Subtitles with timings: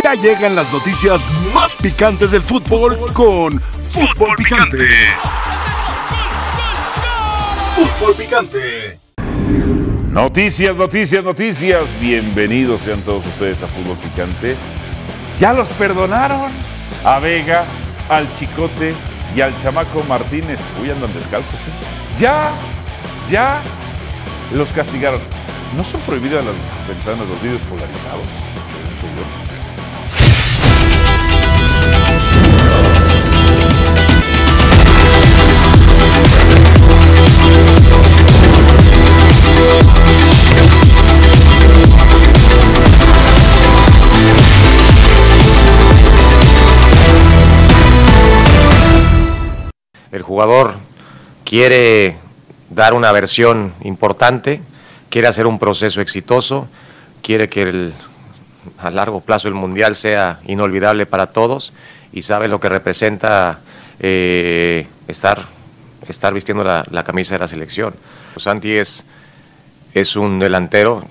[0.00, 1.20] Ya llegan las noticias
[1.52, 4.86] más picantes del fútbol con Fútbol Picante.
[7.74, 8.98] Fútbol Picante.
[10.08, 12.00] Noticias, noticias, noticias.
[12.00, 14.56] Bienvenidos sean todos ustedes a Fútbol Picante.
[15.38, 16.50] ¿Ya los perdonaron?
[17.04, 17.64] A Vega,
[18.08, 18.94] al Chicote
[19.34, 20.60] y al Chamaco Martínez.
[20.80, 21.54] Uy, andan descalzos.
[21.54, 22.18] ¿eh?
[22.18, 22.50] Ya,
[23.28, 23.62] ya
[24.52, 25.20] los castigaron.
[25.76, 28.26] ¿No son prohibidas las ventanas, los vídeos polarizados?
[50.12, 50.74] El jugador
[51.42, 52.16] quiere
[52.68, 54.60] dar una versión importante,
[55.08, 56.68] quiere hacer un proceso exitoso,
[57.22, 57.94] quiere que el-
[58.78, 61.72] a largo plazo el Mundial sea inolvidable para todos
[62.12, 63.60] y sabe lo que representa
[64.00, 65.46] eh, estar,
[66.34, 67.94] vistiendo la, camisa de la selección.
[68.36, 69.04] Santi es,
[69.94, 71.04] es un delantero,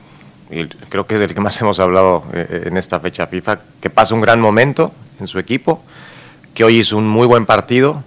[0.89, 4.13] creo que es del que más hemos hablado eh, en esta fecha FIFA, que pasa
[4.13, 5.83] un gran momento en su equipo,
[6.53, 8.03] que hoy hizo un muy buen partido,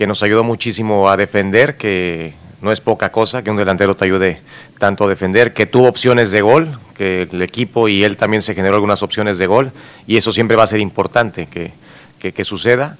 [0.00, 4.06] que nos ayudó muchísimo a defender, que no es poca cosa que un delantero te
[4.06, 4.40] ayude
[4.78, 8.54] tanto a defender, que tuvo opciones de gol, que el equipo y él también se
[8.54, 9.72] generó algunas opciones de gol,
[10.06, 11.72] y eso siempre va a ser importante que,
[12.18, 12.96] que, que suceda,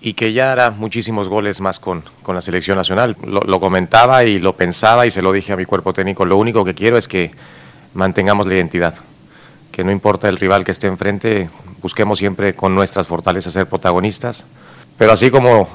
[0.00, 3.14] y que ya hará muchísimos goles más con, con la selección nacional.
[3.26, 6.38] Lo, lo comentaba y lo pensaba y se lo dije a mi cuerpo técnico, lo
[6.38, 7.30] único que quiero es que
[7.92, 8.94] mantengamos la identidad,
[9.70, 11.50] que no importa el rival que esté enfrente,
[11.82, 14.46] busquemos siempre con nuestras fortalezas ser protagonistas,
[14.96, 15.68] pero así como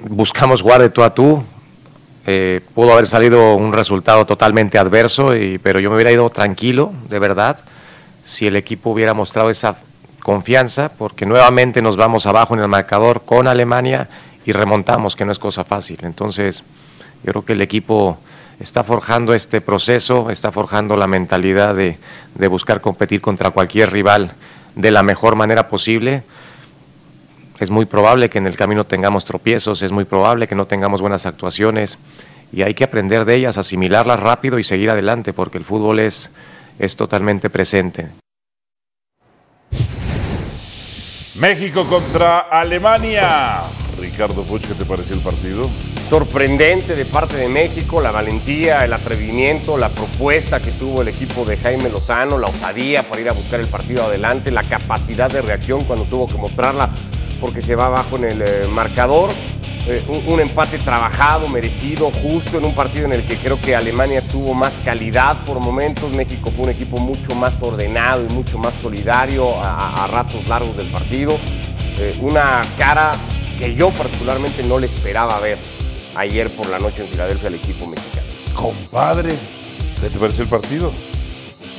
[0.00, 1.42] buscamos jugar de tú a tú.
[2.30, 6.92] eh, pudo haber salido un resultado totalmente adverso, y, pero yo me hubiera ido tranquilo,
[7.08, 7.60] de verdad,
[8.22, 9.76] si el equipo hubiera mostrado esa
[10.22, 14.08] confianza, porque nuevamente nos vamos abajo en el marcador con Alemania
[14.44, 16.00] y remontamos, que no es cosa fácil.
[16.02, 16.64] Entonces,
[17.24, 18.18] yo creo que el equipo
[18.60, 21.96] está forjando este proceso, está forjando la mentalidad de,
[22.34, 24.32] de buscar competir contra cualquier rival
[24.74, 26.24] de la mejor manera posible
[27.60, 31.00] es muy probable que en el camino tengamos tropiezos, es muy probable que no tengamos
[31.00, 31.98] buenas actuaciones
[32.52, 36.30] y hay que aprender de ellas, asimilarlas rápido y seguir adelante porque el fútbol es,
[36.78, 38.08] es totalmente presente.
[41.38, 43.62] México contra Alemania.
[44.00, 45.68] Ricardo Puch, ¿qué te pareció el partido?
[46.08, 51.44] Sorprendente de parte de México, la valentía, el atrevimiento, la propuesta que tuvo el equipo
[51.44, 55.42] de Jaime Lozano, la osadía para ir a buscar el partido adelante, la capacidad de
[55.42, 56.88] reacción cuando tuvo que mostrarla
[57.40, 59.30] porque se va abajo en el eh, marcador.
[59.86, 64.22] Eh, un, empate trabajado, merecido, justo en un partido en el que creo que Alemania
[64.22, 66.10] tuvo más calidad por momentos.
[66.12, 70.90] México fue un equipo mucho más ordenado y mucho más solidario a ratos largos del
[70.90, 71.36] partido.
[71.98, 73.12] Eh, una cara
[73.58, 75.58] que yo particularmente no le esperaba ver
[76.14, 78.26] ayer por la noche en Filadelfia al equipo mexicano.
[78.54, 79.34] Compadre,
[80.00, 80.92] ¿qué te pareció el partido?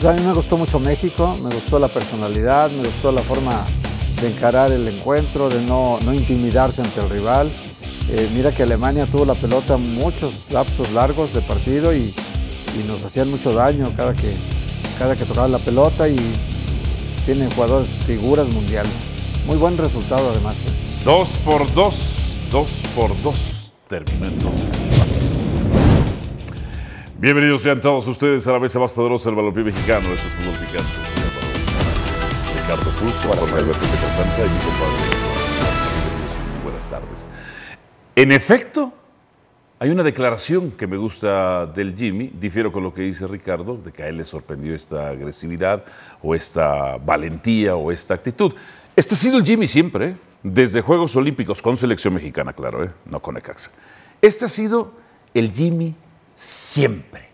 [0.08, 3.66] A mí me gustó mucho México, me gustó la personalidad, me gustó la forma
[4.22, 7.52] de encarar el encuentro, de no, no intimidarse ante el rival.
[8.10, 12.14] Eh, mira que Alemania tuvo la pelota muchos lapsos largos de partido y,
[12.76, 14.34] y nos hacían mucho daño cada que,
[14.98, 16.18] cada que tocaban la pelota y
[17.26, 18.94] tienen jugadores, figuras mundiales.
[19.46, 20.58] Muy buen resultado además.
[20.60, 20.72] ¿eh?
[21.04, 23.59] Dos por dos, dos por dos.
[23.92, 24.52] Entonces partido.
[27.18, 30.14] Bienvenidos sean todos ustedes a la mesa más poderosa del balompié mexicano.
[30.14, 30.94] Esto es Fútbol Picante.
[32.62, 34.94] Ricardo Pulso, Juan Alberto Santa y mi compadre.
[36.54, 37.30] Muy Buenas tardes.
[38.16, 38.94] En efecto,
[39.80, 43.92] hay una declaración que me gusta del Jimmy, difiero con lo que dice Ricardo, de
[43.92, 45.84] que a él le sorprendió esta agresividad
[46.22, 48.54] o esta valentía o esta actitud.
[48.96, 50.29] Este ha sido el Jimmy siempre, ¿eh?
[50.44, 52.92] Desde Juegos Olímpicos, con selección mexicana, claro, ¿eh?
[53.06, 53.72] no con Ecaxa.
[54.22, 54.94] Este ha sido
[55.34, 55.96] el Jimmy
[56.36, 57.30] siempre.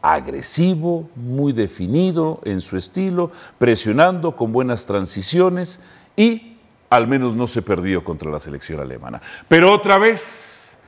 [0.00, 5.80] Agresivo, muy definido en su estilo, presionando con buenas transiciones
[6.16, 6.56] y
[6.88, 9.20] al menos no se perdió contra la selección alemana.
[9.48, 10.78] Pero otra vez,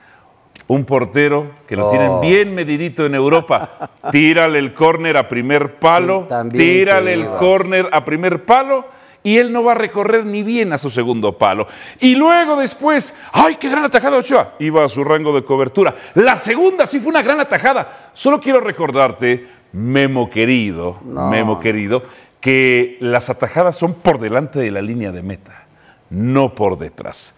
[0.69, 3.91] un portero que lo tienen bien medidito en Europa.
[4.13, 8.87] Tírale el córner a primer palo, tírale el córner a primer palo
[9.23, 11.67] y él no va a recorrer ni bien a su segundo palo.
[11.99, 14.55] Y luego después, ¡ay, qué gran atajada Ochoa!
[14.59, 15.95] Iba a su rango de cobertura.
[16.15, 18.11] La segunda sí fue una gran atajada.
[18.15, 22.03] Solo quiero recordarte, Memo querido, Memo querido,
[22.41, 25.67] que las atajadas son por delante de la línea de meta,
[26.09, 27.35] no por detrás.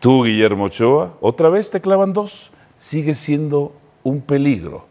[0.00, 2.52] Tú, Guillermo Ochoa, otra vez te clavan dos.
[2.78, 4.86] Sigue siendo un peligro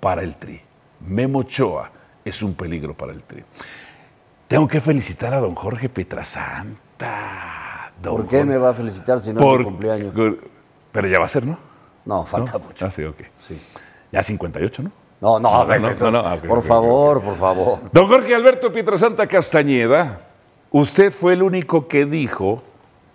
[0.00, 0.60] para el Tri.
[1.00, 1.90] Memo Ochoa
[2.24, 3.44] es un peligro para el Tri.
[4.48, 7.92] Tengo que felicitar a don Jorge Pietrasanta.
[8.02, 10.14] Don ¿Por qué Jorge- me va a felicitar si no es por- mi cumpleaños?
[10.92, 11.58] Pero ya va a ser, ¿no?
[12.06, 12.60] No, falta ¿No?
[12.60, 12.86] mucho.
[12.86, 13.16] Ah, sí, ok.
[14.10, 14.90] Ya 58, ¿no?
[15.20, 17.80] No, no, No, ver, no, eso- no, por favor, por favor.
[17.92, 20.20] Don Jorge Alberto Pietrasanta Castañeda,
[20.70, 22.62] usted fue el único que dijo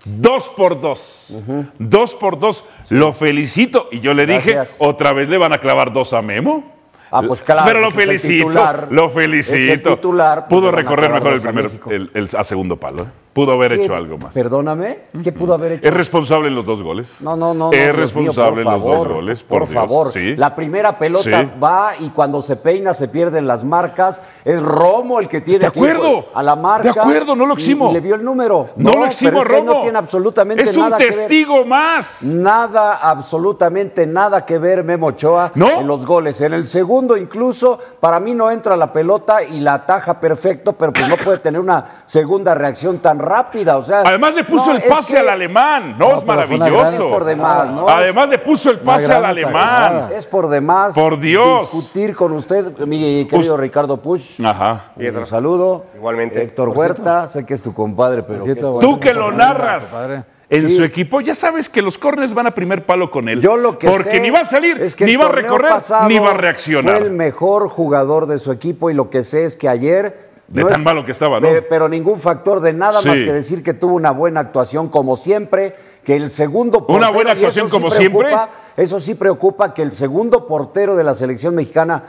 [0.06, 1.42] dos por dos.
[1.80, 2.64] Dos por dos.
[2.90, 3.88] Lo felicito.
[3.92, 6.73] Y yo le dije, otra vez le van a clavar dos a Memo.
[7.16, 8.88] Ah, pues claro, Pero lo pues es el felicito, titular.
[8.90, 9.90] lo felicito.
[9.92, 13.06] el titular, Pudo recorrer mejor el primer, el, el- a segundo palo.
[13.34, 14.34] Pudo haber hecho algo más.
[14.34, 15.88] Perdóname, ¿qué pudo haber hecho?
[15.88, 17.20] Es responsable en los dos goles.
[17.22, 17.72] No, no, no.
[17.72, 19.44] Es Dios mío, responsable por en los dos goles.
[19.44, 20.12] Por, Por, Dios, favor.
[20.12, 20.36] sí.
[20.36, 21.52] La primera pelota Sí.
[21.62, 24.22] va y cuando se peina se pierden las marcas.
[24.46, 26.26] Es Romo el que tiene De acuerdo.
[26.34, 26.94] a la marca.
[26.94, 27.90] De acuerdo, no lo eximo.
[27.90, 28.70] Y, le vio el número.
[28.76, 29.74] No, lo eximo, pero es Romo.
[29.74, 31.14] No tiene absolutamente es un nada que ver.
[31.14, 32.24] testigo más.
[32.24, 35.80] Nada, absolutamente nada que ver Memo Ochoa ¿No?
[35.80, 36.40] en los goles.
[36.42, 40.94] En el segundo incluso, para mí no entra la pelota y la ataja perfecto, pero
[40.94, 43.78] pues no puede tener una segunda reacción tan rápida.
[43.78, 45.96] O sea, Además le puso no, el es pase que al alemán.
[45.98, 47.10] No, No, es maravilloso.
[47.10, 47.88] por demás, ¿no?
[47.90, 50.10] Además le puso el pase al alemán.
[50.16, 51.62] Es por demás Por Dios.
[51.72, 54.44] discutir con usted, mi querido Ricardo Push.
[54.44, 54.86] Ajá.
[54.96, 55.86] Un saludo.
[55.96, 56.42] Igualmente.
[56.42, 58.80] Héctor Huerta, sé que es tu compadre, pero bueno.
[58.80, 60.24] Tú que lo narras compadre.
[60.50, 60.76] en Sí.
[60.78, 63.42] su equipo, ya sabes que los corners van a primer palo con él.
[63.42, 65.74] yo lo que Porque sé ni va a salir, es que ni va a recorrer,
[66.08, 66.98] ni va a reaccionar.
[66.98, 70.64] Fue el mejor jugador de su equipo y lo que sé es que ayer De
[70.66, 71.48] tan malo que estaba, ¿no?
[71.48, 73.08] Pero, pero ningún factor de nada Sí.
[73.10, 75.74] más que decir que tuvo una buena actuación como siempre,
[76.04, 78.84] que el segundo Una portero, buena y eso actuación sí como preocupa, siempre.
[78.84, 82.04] Eso sí preocupa que el segundo portero de la selección mexicana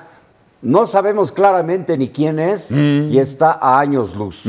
[0.63, 3.11] no sabemos claramente ni quién es Mm.
[3.13, 4.47] y está a años luz.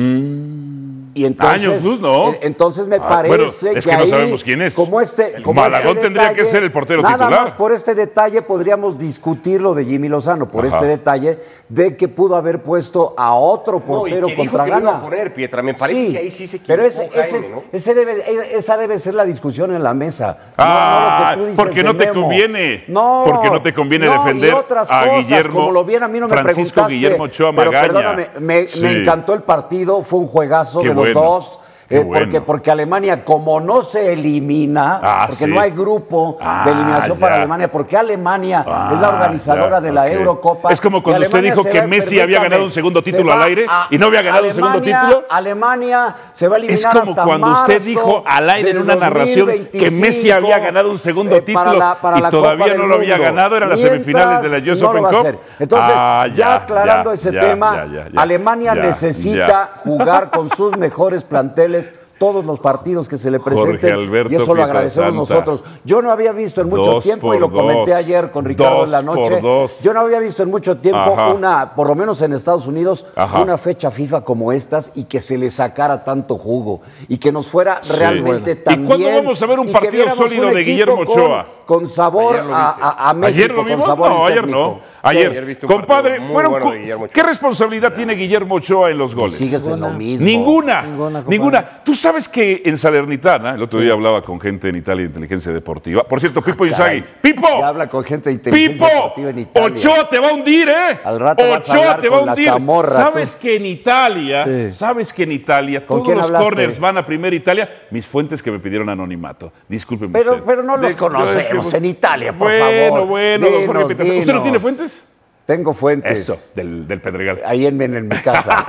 [1.17, 2.27] Y entonces, Años luz, ¿no?
[2.29, 3.45] en- Entonces me Ah, parece bueno,
[3.79, 4.73] es que no ahí, sabemos quién es.
[4.75, 7.41] Como este, El como Malagón este tendría que ser el portero nada titular.
[7.43, 10.75] más por este detalle podríamos discutir lo de Jimmy Lozano, por Ajá.
[10.75, 14.65] este detalle de que pudo haber puesto a otro No, y portero que dijo contra
[14.65, 14.97] que lo iba Gana.
[14.97, 15.61] a poner, Pietra.
[15.63, 17.63] Me parece que ahí sí se Pero ese, ese Jaime, es- ¿no?
[17.71, 20.37] ese debe, esa debe ser la discusión en la mesa.
[20.57, 22.83] Ah, lo que tú dices porque no te conviene.
[22.89, 26.03] No, Porque no te conviene no, defender y otras a cosas, Guillermo Como lo bien,
[26.05, 27.87] a mí no me Francisco preguntaste, Guillermo Ochoa pero Magaña.
[27.93, 28.81] perdóname, me, Sí.
[28.81, 31.59] me encantó el partido, fue un juegazo Qué de los bueno, dos.
[31.87, 32.43] Eh, porque, bueno.
[32.45, 35.51] porque Alemania, como no se elimina, Ah, porque sí.
[35.51, 37.41] no hay grupo Ah, de eliminación para ya.
[37.41, 40.07] Alemania, porque Alemania Ah, es la organizadora ya, de la.
[40.07, 40.71] Eurocopa.
[40.71, 43.41] Es como cuando usted dijo que va- Messi había ganado un segundo se título al
[43.43, 45.25] aire a- y no había ganado un segundo título.
[45.29, 48.95] Alemania se va a eliminar Es como hasta cuando usted dijo al aire en una
[48.95, 49.53] narración que
[49.89, 52.95] 2025, Messi había ganado un segundo eh, para título la- para y todavía no lo
[52.95, 55.39] había ganado, eran las semifinales de la US no Open Cup.
[55.59, 59.69] Entonces, Ah, ya, aclarando ya, ese ya, tema, ya, ya, ya, Alemania ya, necesita ya.
[59.83, 64.53] jugar con sus mejores planteles Ángeles todos los partidos que se le presenten y eso
[64.55, 65.63] lo agradecemos nosotros.
[65.83, 67.99] Yo no había visto en mucho Dos tiempo y lo comenté dos.
[67.99, 69.41] ayer con Ricardo en la noche.
[69.83, 71.33] Yo no había visto en mucho tiempo Ajá.
[71.33, 73.41] una, por lo menos en Estados Unidos, Ajá.
[73.41, 77.47] una fecha FIFA como estas y que se le sacara tanto jugo y que nos
[77.49, 78.61] fuera realmente Bueno.
[78.63, 81.45] tan ¿Y cuándo vamos a ver un partido sólido un de Guillermo con- Ochoa?
[81.65, 83.35] Con, sabor Ayer lo a, a- a México.
[83.37, 83.85] ¿Ayer lo con vimos?
[83.85, 84.79] sabor No, ayer no.
[85.01, 87.07] Ayer, un compadre, fueron bueno.
[87.13, 89.35] ¿qué responsabilidad tiene Guillermo Ochoa en los goles?
[89.35, 90.25] sigues en lo mismo.
[90.25, 90.83] Ninguna,
[91.27, 91.81] Ninguna.
[91.83, 95.51] Tú sabes que en Salernitana, el otro día hablaba con gente en Italia de inteligencia
[95.51, 96.03] deportiva.
[96.03, 97.01] Por cierto, Pipo Inzaghi.
[97.01, 97.15] Caray.
[97.21, 97.47] ¡Pipo!
[97.59, 98.85] Ya habla con gente de inteligencia ¡Pipo!
[98.95, 99.67] deportiva en Italia.
[99.69, 100.99] Ochoa te va a hundir, ¿eh?
[101.03, 102.45] Al rato vas a Ochoa hablar te va a con hundir.
[102.47, 102.95] camorra, tú.
[102.95, 104.69] ¿Sabes que en Italia, Sí.
[104.69, 106.45] sabes que en Italia ¿Con todos los hablaste?
[106.45, 107.67] corners van a primera Italia?
[107.91, 109.51] Mis fuentes que me pidieron anonimato.
[109.67, 110.43] Discúlpeme Pero, usted.
[110.45, 113.07] pero no los De- conocemos en Italia, por bueno, favor.
[113.07, 113.47] Bueno,
[113.87, 114.19] Pietrasanta.
[114.19, 115.05] ¿Usted no tiene fuentes?
[115.45, 116.19] Tengo fuentes.
[116.29, 117.41] Eso, del, del Pedregal.
[117.45, 118.65] Ahí en, en mi casa.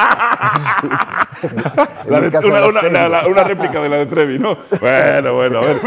[1.42, 4.58] En mi casa una, la- una réplica de la de Trevi, ¿no?
[4.80, 5.80] Bueno, bueno, a ver.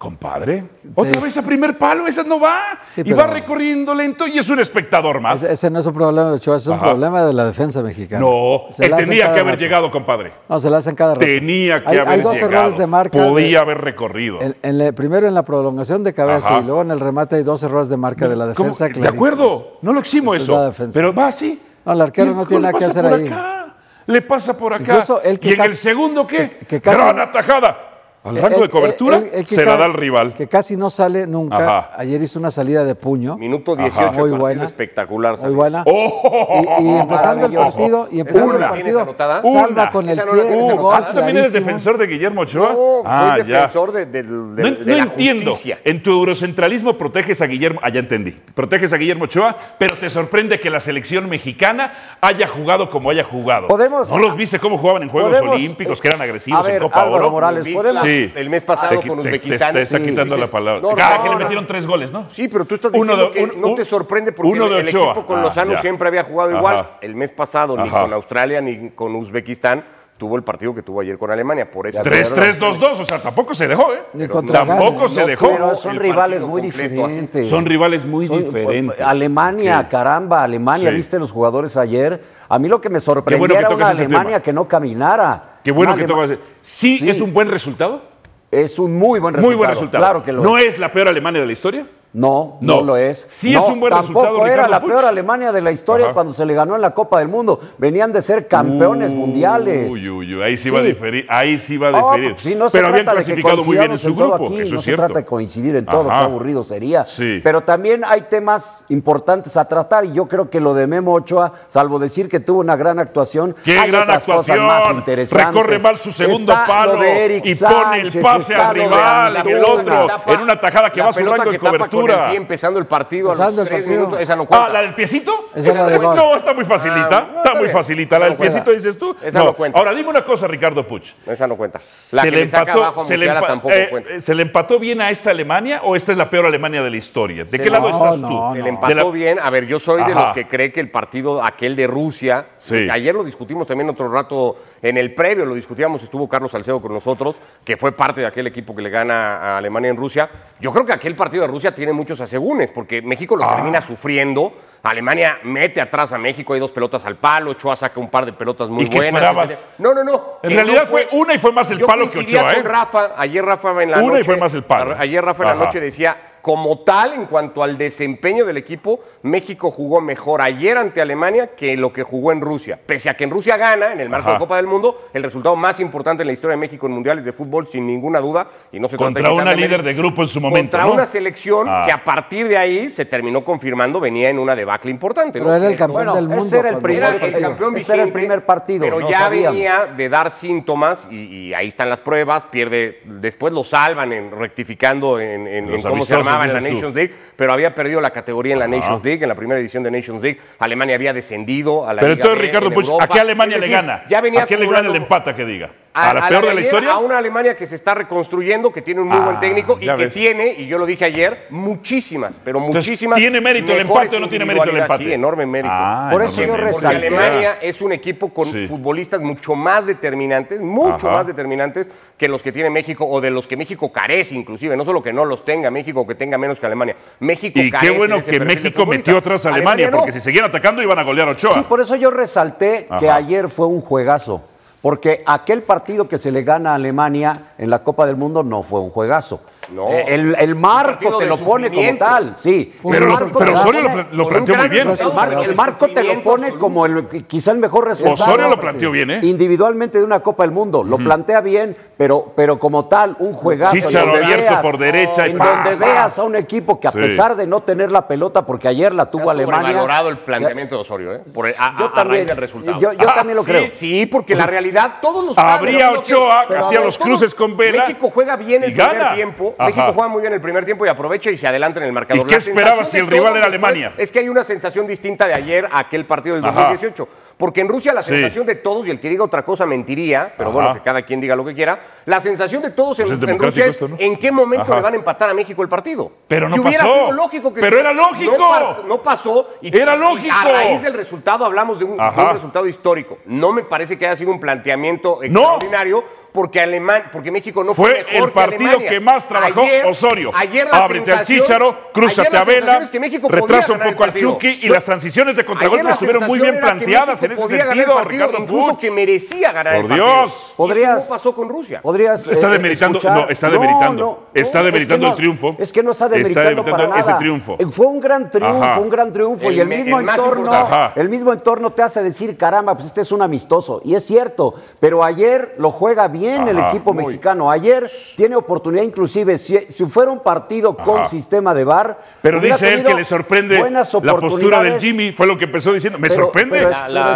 [0.00, 0.64] Compadre,
[0.94, 2.56] otra vez a primer palo, esa no va.
[2.94, 5.42] Sí, y va recorriendo lento y es un espectador más.
[5.42, 6.86] Ese, ese no es un problema de Ochoa, es un Ajá.
[6.86, 8.18] problema de la defensa mexicana.
[8.24, 9.56] no, Se él tenía que haber rato.
[9.58, 10.32] llegado, compadre.
[10.48, 11.26] No, se la hacen cada rato.
[11.26, 12.52] Tenía que hay, haber hay dos llegado.
[12.54, 13.18] errores de marca.
[13.18, 14.40] Podía de- haber recorrido.
[14.40, 16.60] en- en la- primero en la prolongación de cabeza Ajá.
[16.60, 18.88] y luego en el remate hay dos errores de marca de la defensa.
[18.88, 20.72] De acuerdo, no lo eximo es eso.
[20.94, 21.60] Pero va así.
[21.84, 23.26] No, el arquero no tiene nada que hacer ahí.
[23.26, 23.74] acá,
[24.06, 24.82] Le pasa por acá.
[24.94, 26.48] Incluso el que y en el segundo, ¿qué?
[26.48, 27.89] que- que casi- Gran atajada.
[28.22, 30.34] Al rango El- de cobertura el- el se la da al rival.
[30.34, 31.56] Que casi no sale nunca.
[31.56, 31.90] Ajá.
[31.96, 33.38] Ayer hizo una salida de puño.
[33.38, 34.64] Minuto 18, Muy buena.
[34.64, 35.38] espectacular.
[35.42, 35.84] Muy buena.
[35.86, 36.78] ¡Oh!
[36.80, 39.42] Y, y empezando el partido, y ¿Esa empezando no el partido, anotada?
[39.42, 39.90] salva Una.
[39.90, 40.74] con el no pie, un anotada.
[40.74, 42.72] gol ¿Ah, también eres defensor de Guillermo Ochoa?
[42.74, 43.54] No, ah, soy ya.
[43.54, 45.50] defensor de, de- de- No, de no la entiendo.
[45.52, 45.78] justicia.
[45.84, 47.80] En tu eurocentralismo proteges a Guillermo.
[47.82, 48.32] Ah, ya entendí.
[48.54, 53.24] Proteges a Guillermo Ochoa, pero te sorprende que la selección mexicana haya jugado como haya
[53.24, 53.68] jugado.
[53.68, 56.82] Podemos- ¿No los viste cómo jugaban en Juegos Podemos- Olímpicos, que eran agresivos ver, en
[56.82, 57.30] Copa Álvaro Oro?
[57.30, 57.72] Morales, Sí.
[57.72, 58.32] podemos, Sí.
[58.34, 59.72] El mes pasado Te- con te- Uzbekistán.
[59.72, 60.80] Te, te está Sí, quitando dices, la palabra.
[60.82, 62.26] no, Ah, no, que le metieron tres goles, ¿no?
[62.30, 64.68] Sí, pero tú estás Uno diciendo de- que un- no un- te sorprende porque uno
[64.68, 65.04] de el Ochoa.
[65.12, 65.80] equipo con Ah, Lozano ya.
[65.80, 66.58] siempre había jugado Ajá.
[66.58, 66.90] igual.
[67.00, 69.84] El mes pasado ni con Australia ni con Uzbekistán
[70.18, 71.70] tuvo el partido que tuvo ayer con Alemania.
[71.70, 74.02] Por eso 3-3-2-2, o sea, tampoco se dejó, ¿eh?
[74.12, 75.48] Ni contra Tampoco se No, dejó.
[75.50, 77.48] pero son rivales muy diferentes.
[77.48, 79.00] Son rivales muy Son- diferentes.
[79.00, 80.96] Alemania, caramba, Alemania, Sí.
[80.96, 82.22] ¿viste los jugadores ayer?
[82.50, 85.49] A mí lo que me sorprendió bueno que era una Alemania que no caminara.
[85.64, 86.30] Qué bueno que tocas.
[86.60, 87.08] ¿Sí, Sí.
[87.08, 88.02] es un buen resultado?
[88.50, 89.46] Es un muy buen resultado.
[89.48, 90.02] Muy buen resultado.
[90.04, 90.66] Claro que lo ¿No es.
[90.66, 91.86] es la peor Alemania de la historia?
[92.12, 92.80] No, no, No.
[92.82, 93.24] lo es.
[93.28, 96.06] Sí No, es un buen tampoco resultado, era Ricardo la peor Alemania de la historia
[96.06, 96.14] Ajá.
[96.14, 97.60] cuando se le ganó en la Copa del Mundo.
[97.78, 99.88] Venían de ser campeones mundiales.
[99.90, 100.88] Uy, uy, uy, ahí sí, va a Sí.
[100.88, 101.26] diferir.
[101.28, 102.32] Ahí sí va a Ah, diferir.
[102.32, 104.70] pues sí, no Pero habían clasificado muy bien en su grupo, aquí, eso no es
[104.70, 105.04] se cierto.
[105.04, 106.18] trata de coincidir en todo, Ajá.
[106.20, 107.04] qué aburrido sería.
[107.04, 107.40] Sí.
[107.44, 111.52] Pero también hay temas importantes a tratar y yo creo que lo de Memo Ochoa,
[111.68, 114.66] salvo decir que tuvo una gran actuación, ¡Qué hay gran otras cosas actuación!
[114.66, 115.54] más interesantes.
[115.54, 119.36] Recorre mal su segundo Está palo lo de Eric y pone el pase al rival
[119.46, 122.24] el otro en una tajada que va a su rango de tapa con cobertura.
[122.26, 123.90] el pie empezando el partido a los tres partido.
[123.90, 124.66] minutos, esa no cuenta.
[124.66, 125.50] Ah, la del piecito.
[125.54, 127.06] Esa Esa- no, está muy facilita.
[127.18, 128.18] Ah, no, está está muy facilita.
[128.18, 129.16] La del piecito dices tú.
[129.22, 129.78] Esa no cuenta.
[129.78, 131.12] Ahora dime una cosa, Ricardo Puch.
[131.26, 131.78] Esa no cuenta.
[132.12, 134.20] La que le, saca abajo a se le Musiala empa- tampoco eh, cuenta.
[134.20, 136.96] ¿Se le empató bien a esta Alemania o esta es la peor Alemania de la
[136.96, 137.44] historia?
[137.44, 138.34] ¿De Se qué lado estás no, tú?
[138.34, 138.52] no.
[138.54, 139.38] Se le empató la- bien.
[139.40, 142.88] A ver, yo soy de los que cree que el partido aquel de Rusia, Sí.
[142.90, 146.92] ayer lo discutimos también otro rato en el previo, lo discutíamos, estuvo Carlos Salcedo con
[146.92, 150.28] nosotros, que fue parte de aquel equipo que le gana a Alemania en Rusia.
[150.60, 153.44] Yo creo que aquel partido de Rusia tiene muchos asegúnes, porque México Ah.
[153.46, 154.52] lo termina sufriendo.
[154.82, 158.32] Alemania mete atrás a México, hay dos pelotas al palo, Ochoa saca un par de
[158.32, 159.22] pelotas muy ¿Y qué buenas.
[159.22, 159.64] esperabas?
[159.78, 160.22] No, no, no.
[160.42, 162.54] En realidad no fue una y fue más el Yo palo que Ochoa, ¿eh?
[162.56, 164.24] con Rafa, ayer Rafa en la Una y noche.
[164.24, 164.94] fue más el palo.
[164.98, 169.70] Ayer Rafa en la noche decía, como tal, en cuanto al desempeño del equipo, México
[169.70, 172.78] jugó mejor ayer ante Alemania que lo que jugó en Rusia.
[172.84, 174.34] Pese a que en Rusia gana, en el marco Ajá.
[174.34, 177.24] de Copa del Mundo, el resultado más importante en la historia de México en mundiales
[177.24, 178.46] de fútbol, sin ninguna duda.
[178.72, 180.92] Y no se Contra una líder de grupo en su momento, Contra ¿no?
[180.94, 181.82] una selección Ah.
[181.86, 185.38] que a partir de ahí se terminó confirmando, venía en una debacle importante.
[185.38, 185.44] ¿no?
[185.46, 186.44] Pero era el campeón Bueno, del mundo.
[186.44, 187.40] ese era el primer Era el partido.
[187.40, 189.52] campeón Ese era el vigente, primer partido, Pero no ya sabíamos.
[189.54, 191.16] venía de dar síntomas y,
[191.48, 192.44] y ahí están las pruebas.
[192.46, 196.54] Pierde, después lo salvan en, rectificando en, en- Los en cómo se amistosos, llamaba en
[196.54, 196.60] la.
[196.70, 199.82] Nations League, pero había perdido la categoría en la Nations League, en la primera edición
[199.82, 200.38] de Nations League.
[200.58, 202.90] Alemania había descendido a la Pero Liga entonces, B Ricardo en Puch.
[203.02, 204.04] ¿a qué Alemania le gana?
[204.08, 205.70] Ya venía ¿A qué le gana el empata que diga?
[205.92, 206.92] ¿A, la peor de la ayer, historia?
[206.92, 209.86] A una Alemania que se está reconstruyendo, que tiene un muy Ah, buen técnico y
[209.86, 210.14] que ves.
[210.14, 213.18] tiene, y yo lo dije ayer, muchísimas, pero Entonces, muchísimas.
[213.18, 215.04] ¿tiene mérito el empate o no tiene mérito el empate?
[215.04, 215.72] Sí, enorme mérito.
[215.74, 216.86] Ah, Por eso yo enorme Porque.
[216.86, 218.66] Alemania es un equipo con Sí.
[218.68, 221.18] futbolistas mucho más determinantes, mucho Ajá.
[221.18, 224.76] más determinantes que los que tiene México o de los que México carece inclusive.
[224.76, 226.96] No solo que no los tenga México que tenga menos que Alemania.
[227.18, 229.96] México Y qué bueno que México metió atrás a Alemania, no.
[229.96, 231.54] porque si seguían atacando iban a golear a Ochoa.
[231.54, 234.42] Sí, por eso yo resalté que ayer fue un juegazo.
[234.82, 238.62] Porque aquel partido que se le gana a Alemania en la Copa del Mundo no
[238.62, 239.40] fue un juegazo.
[239.72, 239.88] No.
[239.88, 242.72] Eh, El, el marco te lo pone como tal, sí.
[242.82, 244.88] Pero- El pero- Osorio lo planteó muy bien.
[244.88, 248.14] el, mar- el de marco te lo pone como el, quizá el mejor resultado.
[248.30, 249.20] Osorio lo planteó bien, ¿eh?
[249.22, 250.82] Individualmente de una Copa del Mundo.
[250.82, 253.76] Lo plantea bien, pero, pero como tal, un juegazo.
[253.80, 255.84] donde abierto veas- por derecha y En pa, donde pa.
[255.92, 256.98] veas a un equipo que a Sí.
[256.98, 259.60] pesar de no tener la pelota, porque ayer la tuvo ha Alemania.
[259.68, 261.20] sobrevalorado el planteamiento de Osorio, ¿eh?
[261.32, 262.80] Por, a, a- Yo a también, raíz del resultado.
[262.80, 263.68] yo, yo Ah, también lo sí, creo.
[263.70, 268.10] Sí, porque la realidad, todos los Habría Ochoa, que hacía los cruces con Vela México
[268.12, 269.54] juega bien el y primer tiempo.
[269.60, 269.66] Ajá.
[269.66, 272.26] México juega muy bien el primer tiempo y aprovecha y se adelanta en el marcador.
[272.26, 273.94] ¿Y qué esperabas si el rival era Alemania?
[273.96, 276.54] Es que hay una sensación distinta de ayer a aquel partido del Ajá.
[276.68, 277.08] 2018.
[277.36, 278.10] Porque en Rusia la Sí.
[278.10, 280.54] sensación de todos, y el que diga otra cosa mentiría, pero Ajá.
[280.58, 283.38] bueno, que cada quien diga lo que quiera, la sensación de todos en, Pues en
[283.38, 283.96] Rusia es esto, ¿no?
[283.98, 286.10] en qué momento le van a empatar a México el partido.
[286.28, 286.94] Pero no y hubiera pasó.
[286.94, 288.36] sido lógico que Pero era lógico.
[288.38, 289.48] No, no pasó.
[289.60, 290.34] Y, Era y lógico.
[290.34, 292.22] a raíz del resultado hablamos de un, de Ajá.
[292.24, 293.18] un resultado histórico.
[293.26, 297.90] No me parece que haya sido un planteamiento extraordinario porque Alemán, porque México no fue,
[297.90, 300.30] Fue mejor el partido que más trabajó Ayer- Osorio.
[300.34, 304.14] Ayer la Ábrete al Chícharo, crúzate a Vela, es que retrasa un poco al.
[304.14, 308.04] Chucky y las transiciones de contragolpe estuvieron muy bien que planteadas en ese sentido, partido,
[308.04, 308.80] Ricardo incluso Puch.
[308.80, 310.06] que merecía ganar Por el partido.
[310.06, 310.30] Dios.
[310.30, 311.80] Y eso Podrías- no pasó con Rusia.
[311.82, 314.26] Podrías Está eh, demeritando- escuchar- no, está demeritando.
[314.34, 315.56] Está es que demeritando no, el triunfo.
[315.58, 317.18] Es que no está Está demeritando, demeritando para ese nada.
[317.18, 317.56] triunfo.
[317.58, 318.80] Eh, Fue un gran triunfo, Ajá.
[318.80, 322.36] un gran triunfo El y el mismo el entorno, el mismo entorno te hace decir,
[322.36, 326.58] caramba, pues este es un amistoso y es cierto, pero ayer lo juega bien el
[326.58, 327.50] equipo mexicano.
[327.50, 332.72] Ayer tiene oportunidad inclusive si, si fuera un partido con sistema de VAR, Pero dice
[332.74, 334.78] él que le sorprende la postura del.
[334.80, 335.98] Jimmy, fue lo que empezó diciendo.
[335.98, 336.58] Me Pero- sorprende.
[336.58, 337.12] pero la- la.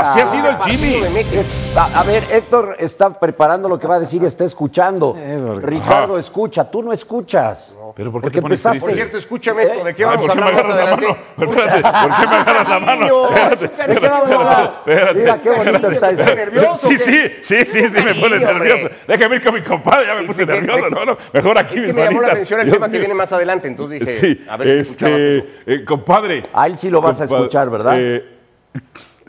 [0.00, 0.94] Así ha sido el Jimmy.
[1.32, 5.14] Es- a, a ver, Héctor está preparando lo que va a decir y está escuchando.
[5.60, 7.74] Ricardo escucha, tú no escuchas.
[7.96, 8.78] ¿Pero por qué Porque te pones empezaste.
[8.78, 8.86] triste?
[8.90, 10.76] Por cierto, escúchame esto, ¿de qué Ay, vamos ¿por a qué me hablar más agarras
[10.76, 11.22] la adelante?
[11.38, 13.28] Espérate, ¿por qué me agarras la mano?
[13.30, 15.14] Espérate, ¿De qué vamos a hablar?
[15.16, 16.34] Mira qué bonito está ¿Estás eso.
[16.34, 16.88] nervioso?
[16.88, 18.88] Sí, sí, sí, sí, sí, me pone nervioso.
[19.08, 20.90] Déjame ir con mi compadre, ya me puse ¿De qué- nervioso.
[20.90, 22.32] No, no, mejor aquí Es mis que me llamó la manitas.
[22.32, 25.84] atención el tema que viene más adelante, entonces dije, a ver si escuchabas este, eh,
[25.86, 26.42] compadre.
[26.52, 27.98] A él sí lo vas a escuchar, ¿verdad?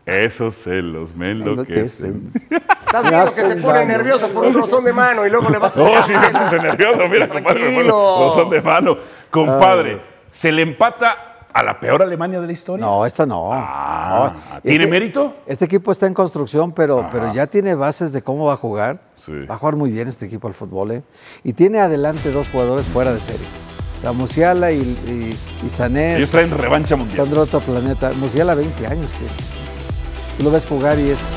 [0.08, 2.32] Esos celos me enloquecen.
[2.88, 3.88] Estás viendo que se pone daño.
[3.90, 5.82] nervioso por un rozón de mano y luego le vas a...
[5.84, 7.08] Oh, sí, se puse nervioso.
[7.10, 7.86] Mira, compadre,
[8.34, 8.98] son de mano.
[9.30, 12.86] Compadre, ¿se le empata a la peor Alemania de la historia?
[12.86, 13.50] No, esta no.
[13.52, 14.62] Ah, No.
[14.62, 15.36] ¿tiene Este- mérito?
[15.46, 19.02] Este equipo está en construcción, pero, pero ya tiene bases de cómo va a jugar.
[19.14, 19.34] Sí.
[19.46, 20.92] Va a jugar muy bien este equipo al fútbol.
[20.92, 21.04] ¿eh?
[21.44, 23.46] Y tiene adelante dos jugadores fuera de serie.
[23.98, 27.18] O sea, Musiala y, y, y Sané Ellos traen revancha mundial.
[27.18, 28.12] son de otro planeta.
[28.16, 29.34] Musiala 20 años tiene.
[30.44, 31.34] Lo ves jugar y es,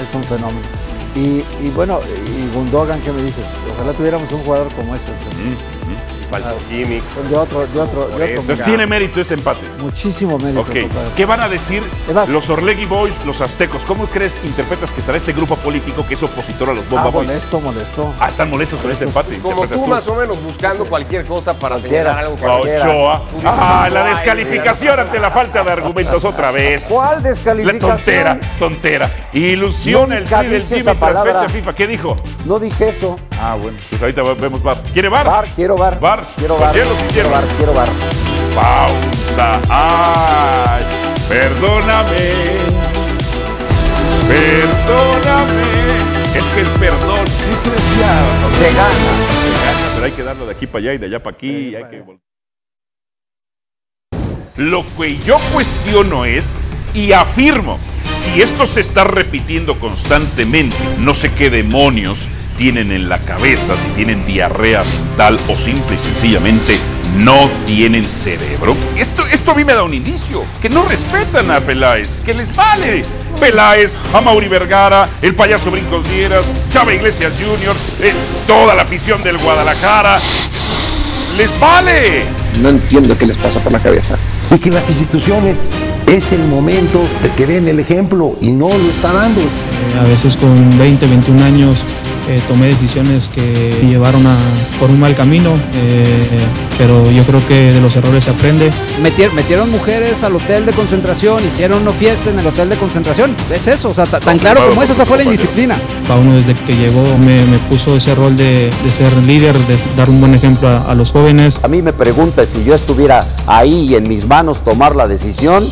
[0.00, 0.66] es un fenómeno.
[1.14, 3.46] Y, y bueno, y Gundogan, ¿qué me dices?
[3.74, 5.06] Ojalá tuviéramos un jugador como ese.
[5.06, 5.75] sea,
[6.30, 7.02] Faltó Kimmich.
[7.14, 9.60] son de otro, de otro, de otro Entonces tiene mérito ese empate.
[9.80, 10.60] muchísimo mérito.
[10.60, 11.10] Ok, compadre.
[11.16, 13.84] ¿qué van a decir Además- los Orlegui Boys, los aztecos?
[13.84, 17.10] ¿Cómo crees, interpretas que estará este grupo político que es opositor a los Bomba Ah,
[17.10, 17.26] Boys?
[17.28, 18.14] molesto, molesto.
[18.20, 19.38] Ah, están molestos con este empate.
[19.38, 22.36] Como tú, más o menos, buscando cualquier cosa para señalar algo.
[22.36, 22.88] Cualquiera.
[22.88, 23.22] Ochoa.
[23.44, 26.86] Ah, la "Ay, descalificación ante la falta de argumentos otra vez.
[26.88, 27.80] ¿Cuál La descalificación?
[27.90, 29.10] tontera, tontera.
[29.32, 31.34] Ilusión el Nunca tri del Jimmy tras palabra.
[31.40, 31.74] fecha FIFA.
[31.74, 32.16] ¿Qué dijo?
[32.44, 33.18] No dije eso.
[33.40, 34.82] Ah, bueno, pues ahorita vemos bar.
[34.92, 35.26] ¿Quiere bar?
[35.26, 36.00] Bar, quiero bar.
[36.00, 36.15] Bar.
[36.36, 36.72] Quiero bar.
[36.72, 37.30] quiero hielo.
[37.30, 37.88] bar, quiero bar.
[38.54, 39.60] Pausa.
[39.68, 40.84] Ay,
[41.28, 42.32] perdóname.
[44.28, 45.66] Perdóname.
[46.34, 48.50] Es que el perdón es preciado.
[48.58, 48.92] Se gana.
[49.42, 51.74] Se gana, pero hay que darlo de aquí para allá y de allá para aquí.
[51.74, 52.04] hay que
[54.56, 56.54] Lo que yo cuestiono es
[56.94, 57.78] y afirmo,
[58.16, 63.88] si esto se está repitiendo constantemente, no sé qué demonios tienen en la cabeza, si
[63.94, 66.78] tienen diarrea mental o simple y sencillamente
[67.18, 68.74] no tienen cerebro.
[68.96, 72.54] Esto, esto a mí me da un indicio, que no respetan a Peláez, que les
[72.54, 73.04] vale.
[73.40, 78.12] Peláez, a Mauri Vergara, el payaso Brincos Dieras, Chava Iglesias Jr., eh,
[78.46, 80.20] toda la afición del Guadalajara.
[81.36, 82.24] ¡Les vale!
[82.62, 84.16] No entiendo qué les pasa por la cabeza.
[84.50, 85.64] Y que las instituciones
[86.06, 89.40] es el momento de que den el ejemplo y no lo está dando.
[89.40, 91.84] Eh, A veces con 20, 21 años
[92.28, 93.42] eh, tomé decisiones que
[93.82, 94.36] llevaron a,
[94.80, 96.38] por un mal camino, eh,
[96.78, 98.70] pero yo creo que de los errores se aprende.
[99.02, 103.34] Metier- metieron mujeres al hotel de concentración, hicieron una fiesta en el hotel de concentración.
[103.52, 105.76] Es eso, o sea, ta- tan claro como es, esa fue la indisciplina.
[106.08, 110.10] Pauno desde que llegó me, me puso ese rol de, de ser líder, de dar
[110.10, 111.58] un buen ejemplo a, a los jóvenes.
[111.62, 115.64] A mí me pregunta si yo estuviera ahí y en mis manos tomar la decisión,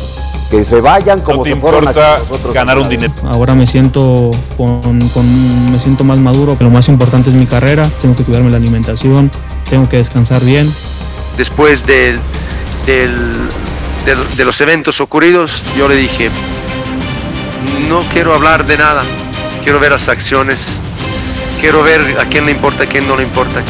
[0.49, 2.53] que se vayan como no se fueron aquí importa nosotros.
[2.53, 3.13] ganar un dinero.
[3.23, 6.55] Ahora me siento con, con- me siento más maduro.
[6.59, 7.89] Lo más importante es mi carrera.
[8.01, 9.31] Tengo que cuidarme la alimentación,
[9.69, 10.71] tengo que descansar bien.
[11.37, 12.19] después del,
[12.85, 13.11] del-
[14.05, 16.29] del- de los eventos ocurridos, yo le dije,
[17.89, 19.03] no quiero hablar de nada,
[19.63, 20.57] quiero ver las acciones,
[21.59, 23.61] quiero ver a quién le importa, a quién no le importa.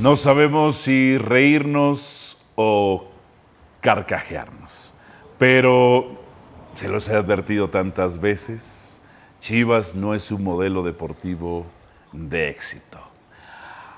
[0.00, 3.04] No sabemos si reírnos o
[3.86, 4.92] carcajearnos,
[5.38, 6.20] pero
[6.74, 9.00] se los he advertido tantas veces,
[9.38, 11.64] Chivas no es un modelo deportivo
[12.10, 12.98] de éxito.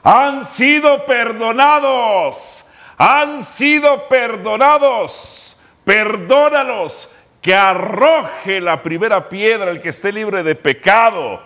[0.03, 2.67] Han sido perdonados,
[2.99, 7.09] han sido perdonados, perdónalos,
[7.41, 11.41] que arroje la primera piedra el que esté libre de pecado.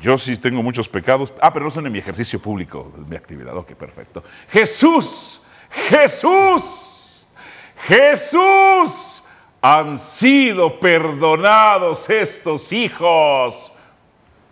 [0.00, 1.32] Yo sí tengo muchos pecados.
[1.40, 3.56] Ah, pero no son en mi ejercicio público, en mi actividad.
[3.56, 4.22] Ok, perfecto.
[4.48, 6.89] Jesús, Jesús,
[7.82, 9.24] Jesús.
[9.62, 13.70] Han sido perdonados estos hijos.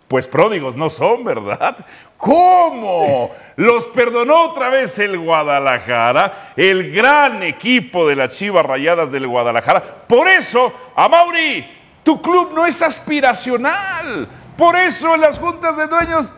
[0.07, 1.85] Pues pródigos no son, ¿verdad?
[2.17, 3.31] ¿Cómo?
[3.55, 9.81] Los perdonó otra vez el Guadalajara, el gran equipo de las Chivas Rayadas del Guadalajara.
[10.07, 11.65] Por eso, Amauri,
[12.03, 14.27] tu club no es aspiracional.
[14.57, 16.33] Por eso en las juntas de dueños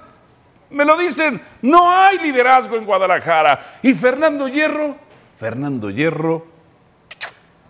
[0.70, 3.78] me lo dicen, no hay liderazgo en Guadalajara.
[3.82, 4.96] Y Fernando Hierro,
[5.38, 6.51] Fernando Hierro,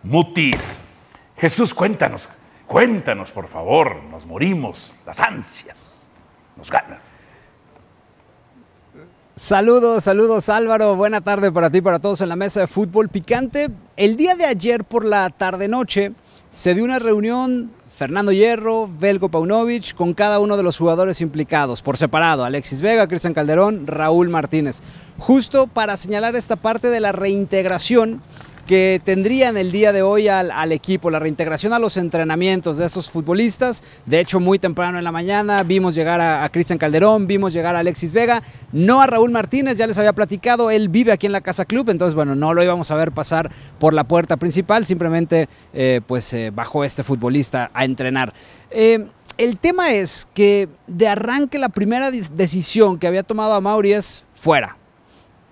[0.04, 0.80] Mutis.
[1.38, 2.30] Jesús, cuéntanos,
[2.68, 6.10] cuéntanos, por favor, nos morimos, las ansias
[6.58, 7.00] nos ganan.
[9.36, 13.70] Saludos, saludos Álvaro, buena tarde para ti, para todos en la mesa de fútbol picante.
[13.98, 16.12] El día de ayer por la tarde-noche
[16.52, 21.82] se dio una reunión Fernando Hierro, Velko Paunovic, con cada uno de los jugadores implicados,
[21.82, 24.82] por separado, Alexis Vega, Cristian Calderón, Raúl Martínez,
[25.18, 28.22] justo para señalar esta parte de la reintegración
[28.62, 33.10] que tendrían el día de hoy al, equipo, la reintegración a los entrenamientos de estos
[33.10, 33.84] futbolistas.
[34.06, 37.76] De hecho, muy temprano en la mañana vimos llegar a, a Cristian Calderón, vimos llegar
[37.76, 41.32] a Alexis Vega, no a Raúl Martínez, ya les había platicado, él vive aquí en
[41.32, 44.86] la Casa Club, entonces bueno, no lo íbamos a ver pasar por la puerta principal,
[44.86, 48.34] simplemente eh, pues eh, bajó este futbolista a entrenar.
[48.69, 53.93] Eh, el tema es que de arranque la primera decisión que había tomado a Mauri
[53.93, 54.78] es fuera.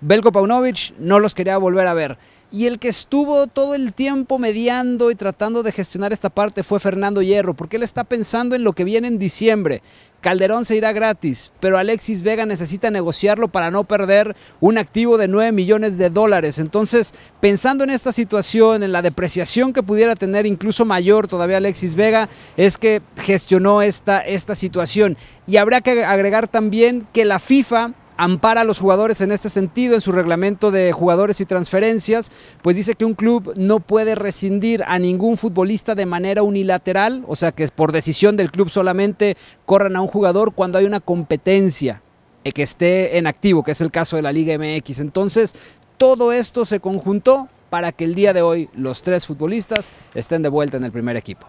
[0.00, 2.18] Belko Paunovic no los quería volver a ver.
[2.52, 6.80] Y el que estuvo todo el tiempo mediando y tratando de gestionar esta parte fue
[6.80, 9.82] Fernando Hierro, porque él está pensando en lo que viene en diciembre.
[10.20, 15.28] Calderón se irá gratis, pero Alexis Vega necesita negociarlo para no perder un activo de
[15.28, 16.58] 9 millones de dólares.
[16.58, 21.94] Entonces, pensando en esta situación, en la depreciación que pudiera tener incluso mayor todavía Alexis
[21.94, 25.16] Vega, es que gestionó esta, esta situación.
[25.46, 29.94] Y habría que agregar también que la FIFA ampara a los jugadores en este sentido,
[29.94, 32.30] en su reglamento de jugadores y transferencias,
[32.60, 37.34] pues dice que un club no puede rescindir a ningún futbolista de manera unilateral, o
[37.34, 42.02] sea que por decisión del club solamente corran a un jugador cuando hay una competencia
[42.44, 45.00] que esté en activo, que es el caso de la Liga MX.
[45.00, 45.54] Entonces,
[45.96, 50.50] todo esto se conjuntó para que el día de hoy los tres futbolistas estén de
[50.50, 51.46] vuelta en el primer equipo.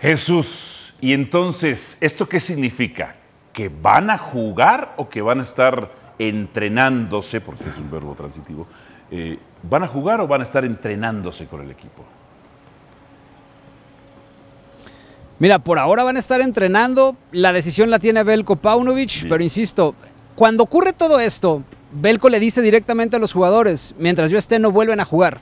[0.00, 3.16] Jesús, y entonces, ¿esto qué significa?
[3.54, 8.66] Que van a jugar o que van a estar entrenándose, porque es un verbo transitivo,
[9.10, 12.04] eh, ¿van a jugar o van a estar entrenándose con el equipo?
[15.38, 19.26] Mira, por ahora van a estar entrenando, la decisión la tiene Belko Paunovic, sí.
[19.28, 19.94] pero insisto,
[20.34, 21.62] cuando ocurre todo esto,
[21.92, 25.40] Belko le dice directamente a los jugadores, mientras yo esté no vuelven a jugar.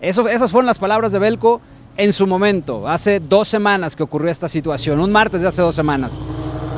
[0.00, 1.60] Eso, esas fueron las palabras de Belko
[1.98, 5.74] en su momento, hace dos semanas que ocurrió esta situación, un martes de hace dos
[5.74, 6.20] semanas.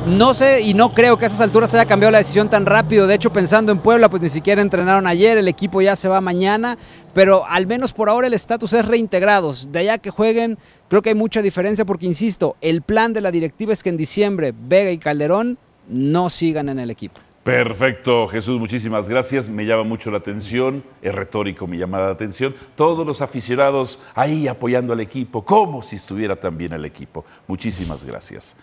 [0.05, 2.65] No sé y no creo que a esas alturas se haya cambiado la decisión tan
[2.65, 3.07] rápido.
[3.07, 6.19] De hecho, pensando en Puebla, pues ni siquiera entrenaron ayer, el equipo ya se va
[6.19, 6.77] mañana,
[7.13, 9.71] pero al menos por ahora el estatus es reintegrados.
[9.71, 10.57] De allá que jueguen,
[10.89, 13.97] creo que hay mucha diferencia porque, insisto, el plan de la directiva es que en
[13.97, 17.21] diciembre Vega y Calderón no sigan en el equipo.
[17.45, 19.47] Perfecto, Jesús, muchísimas gracias.
[19.47, 22.53] Me llama mucho la atención, es retórico mi llamada de atención.
[22.75, 27.23] Todos los aficionados ahí apoyando al equipo, como si estuviera también el equipo.
[27.47, 28.57] Muchísimas gracias.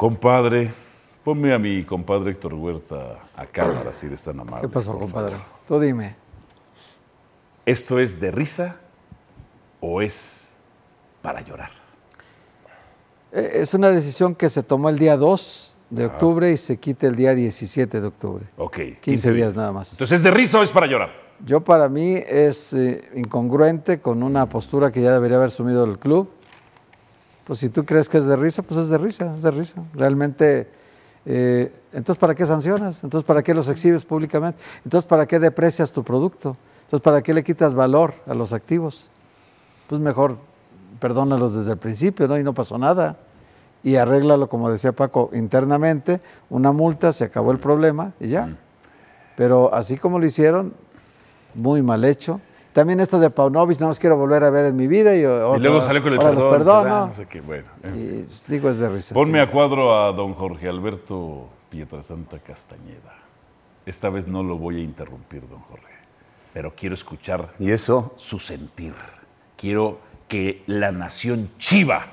[0.00, 0.72] Compadre,
[1.22, 4.66] ponme a mi compadre Héctor Huerta a cámara, si eres tan amable.
[4.66, 5.36] ¿Qué pasó, compadre?
[5.68, 6.16] Tú dime.
[7.66, 8.80] ¿Esto es de risa
[9.78, 10.54] o es
[11.20, 11.72] para llorar?
[13.30, 17.06] Eh, Es una decisión que se tomó el día 2 de octubre y se quita
[17.06, 18.46] el día 17 de octubre.
[18.56, 18.78] Ok.
[19.02, 19.92] 15 días nada más.
[19.92, 21.10] Entonces, ¿es de risa o es para llorar?
[21.44, 25.98] Yo para mí es eh, incongruente con una postura que ya debería haber asumido el
[25.98, 26.30] club.
[27.50, 29.82] Pues si tú crees que es de risa, pues es de risa, es de risa.
[29.94, 30.70] Realmente,
[31.26, 33.02] eh, entonces ¿para qué sancionas?
[33.02, 34.62] Entonces ¿para qué los exhibes públicamente?
[34.84, 36.56] Entonces ¿para qué deprecias tu producto?
[36.84, 39.10] Entonces ¿para qué le quitas valor a los activos?
[39.88, 40.38] Pues mejor
[41.00, 42.38] perdónalos desde el principio, ¿no?
[42.38, 43.16] Y no pasó nada.
[43.82, 48.56] Y arréglalo, como decía Paco, internamente, una multa, se acabó el problema y ya.
[49.36, 50.72] Pero así como lo hicieron,
[51.54, 52.40] muy mal hecho.
[52.72, 55.14] También esto de Paunovic, no los quiero volver a ver en mi vida.
[55.16, 55.22] Y, y
[55.60, 56.50] luego salió con el perdón.
[56.50, 57.06] perdono.
[57.08, 57.66] No sé qué, bueno.
[57.82, 59.14] en Y digo, es de risa.
[59.14, 59.48] Ponme sí.
[59.48, 63.16] a cuadro a don Jorge Alberto Pietrasanta Castañeda.
[63.86, 65.94] Esta vez no lo voy a interrumpir, don Jorge,
[66.52, 68.12] pero quiero escuchar ¿Y eso?
[68.16, 68.94] su sentir.
[69.56, 72.06] Quiero que la nación chiva,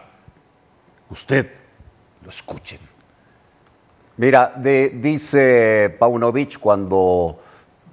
[1.12, 1.52] usted,
[2.24, 2.80] lo escuchen.
[4.18, 7.40] Mira, de- dice Paunovic cuando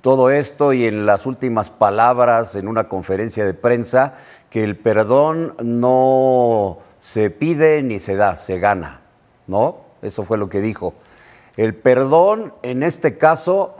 [0.04, 4.12] todo esto y en las últimas palabras en una conferencia de prensa
[4.50, 9.00] que el perdón no se pide ni se da, se gana,
[9.46, 9.78] ¿no?
[10.02, 10.92] Eso fue lo que dijo.
[11.56, 13.76] El perdón en este caso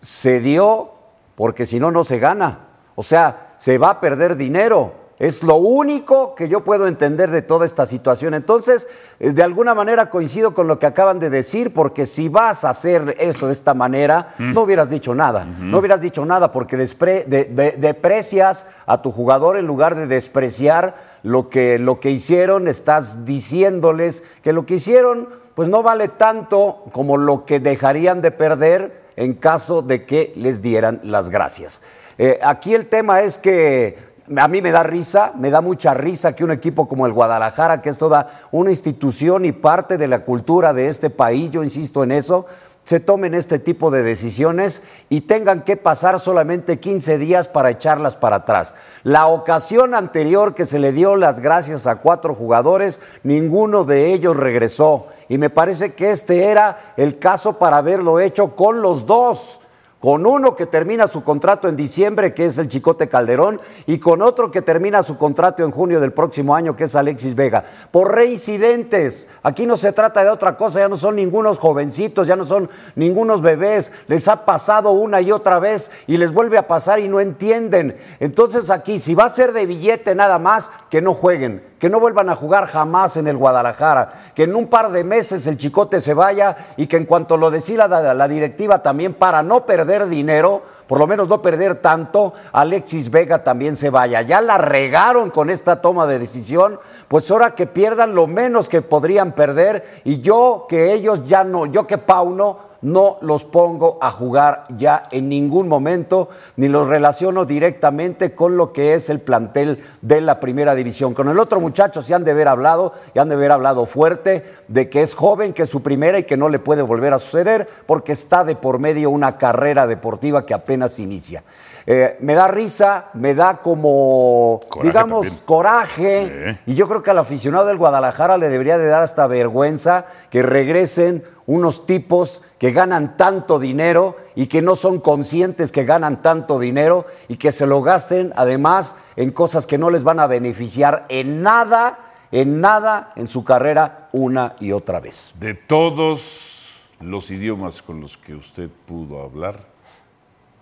[0.00, 0.92] se dio
[1.34, 2.68] porque si no, no se gana.
[2.94, 4.94] O sea, se va a perder dinero.
[5.24, 8.34] Es lo único que yo puedo entender de toda esta situación.
[8.34, 8.86] Entonces,
[9.20, 12.70] eh, de alguna manera coincido con lo que acaban de decir, porque si vas a
[12.70, 15.44] hacer esto de esta manera, no hubieras dicho nada.
[15.46, 20.06] No hubieras dicho nada porque despre- de- de- deprecias a tu jugador en lugar de
[20.06, 22.68] despreciar lo que, lo que hicieron.
[22.68, 28.32] Estás diciéndoles que lo que hicieron pues no vale tanto como lo que dejarían de
[28.32, 31.80] perder en caso de que les dieran las gracias.
[32.18, 36.34] Eh, aquí el tema es que a mí me da risa, me da mucha risa
[36.34, 40.24] que un equipo como el Guadalajara, que es toda una institución y parte de la
[40.24, 42.46] cultura de este país, yo insisto en eso,
[42.84, 48.14] se tomen este tipo de decisiones y tengan que pasar solamente 15 días para echarlas
[48.14, 48.74] para atrás.
[49.02, 54.36] La ocasión anterior que se le dio las gracias a cuatro jugadores, ninguno de ellos
[54.36, 55.06] regresó.
[55.28, 59.60] Y me parece que este era el caso para haberlo hecho con los dos.
[60.04, 64.20] Con uno que termina su contrato en diciembre, que es el Chicote Calderón, y con
[64.20, 67.64] otro que termina su contrato en junio del próximo año, que es Alexis Vega.
[67.90, 69.26] Por reincidentes.
[69.42, 72.68] Aquí no se trata de otra cosa, ya no son ningunos jovencitos, ya no son
[72.96, 73.92] ningunos bebés.
[74.06, 77.96] Les ha pasado una y otra vez y les vuelve a pasar y no entienden.
[78.20, 82.00] Entonces aquí, si va a ser de billete nada más, que no jueguen, que no
[82.00, 86.00] vuelvan a jugar jamás en el Guadalajara, que en un par de meses el chicote
[86.00, 90.06] se vaya y que en cuanto lo decida la, la directiva también para no perder
[90.06, 94.22] dinero, por lo menos no perder tanto, Alexis Vega también se vaya.
[94.22, 98.80] Ya la regaron con esta toma de decisión, pues ahora que pierdan lo menos que
[98.80, 104.10] podrían perder y yo que ellos ya no, yo que Pauno no los pongo a
[104.10, 109.82] jugar ya en ningún momento, ni los relaciono directamente con lo que es el plantel
[110.02, 111.14] de la primera división.
[111.14, 114.44] Con el otro muchacho se han de haber hablado, y han de haber hablado fuerte,
[114.68, 117.18] de que es joven, que es su primera y que no le puede volver a
[117.18, 121.42] suceder, porque está de por medio una carrera deportiva que apenas inicia.
[121.86, 125.44] Eh, me da risa, me da como, Coraje digamos, también.
[125.44, 126.58] coraje.
[126.66, 130.42] Y yo creo que al aficionado del Guadalajara le debería de dar hasta vergüenza que
[130.42, 136.58] regresen unos tipos que ganan tanto dinero y que no son conscientes que ganan tanto
[136.58, 141.06] dinero y que se lo gasten además en cosas que no les van a beneficiar
[141.08, 141.98] en nada,
[142.32, 145.34] en nada en su carrera una y otra vez.
[145.38, 149.60] De todos los idiomas con los que usted pudo hablar,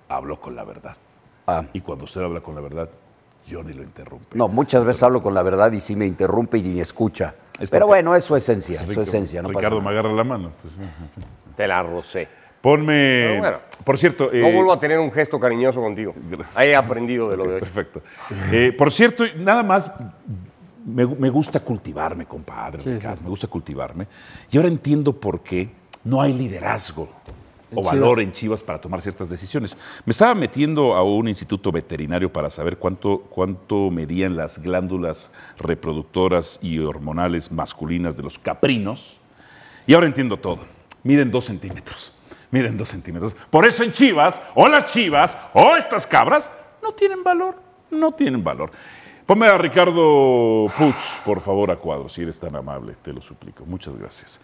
[0.08, 0.96] habló con la verdad.
[1.46, 1.64] Ah.
[1.72, 2.88] Y cuando usted habla con la verdad,
[3.46, 4.36] yo ni lo interrumpe.
[4.36, 7.34] No, muchas veces hablo con la verdad y sí me interrumpe y ni escucha.
[7.58, 9.42] Es Pero bueno, es su esencia, Sí, su esencia.
[9.42, 9.90] No pasa Ricardo nada.
[9.90, 10.52] me agarra la mano.
[10.62, 10.74] pues.
[11.56, 12.28] Te la rocé.
[12.60, 13.26] Ponme.
[13.28, 13.58] Pero bueno.
[13.84, 14.30] por cierto.
[14.32, 16.14] No eh, vuelvo a tener un gesto cariñoso contigo.
[16.58, 17.60] He aprendido de lo de hoy.
[17.60, 18.02] Perfecto.
[18.52, 19.92] Eh, por cierto, nada más
[20.84, 22.80] me, me gusta cultivarme, compadre.
[22.82, 23.24] Sí, Ricardo, sí, sí.
[23.24, 24.06] Me gusta cultivarme.
[24.50, 25.70] Y ahora entiendo por qué
[26.04, 27.08] no hay liderazgo
[27.74, 29.76] O valor en Chivas para tomar ciertas decisiones.
[30.04, 36.58] Me estaba metiendo a un instituto veterinario para saber cuánto, cuánto medían las glándulas reproductoras
[36.62, 39.18] y hormonales masculinas de los caprinos.
[39.86, 40.60] Y ahora entiendo todo.
[41.02, 42.12] Miden dos centímetros.
[42.50, 43.34] Miden dos centímetros.
[43.50, 46.50] Por eso en Chivas, o las Chivas, o estas cabras,
[46.82, 47.56] no tienen valor.
[47.90, 48.70] No tienen valor.
[49.26, 53.64] Ponme a Ricardo Puch, por favor, a cuadro, si eres tan amable, te lo suplico.
[53.64, 54.40] Muchas gracias.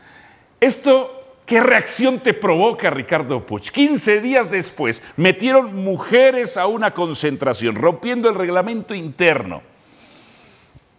[0.60, 3.70] Esto, ¿qué reacción te provoca, Ricardo Puch?
[3.70, 9.62] 15 días después, metieron mujeres a una concentración, rompiendo el reglamento interno.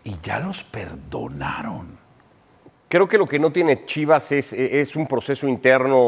[0.04, 2.00] Y ya los perdonaron.
[2.90, 6.08] Creo que lo que no tiene Chivas es, es un proceso interno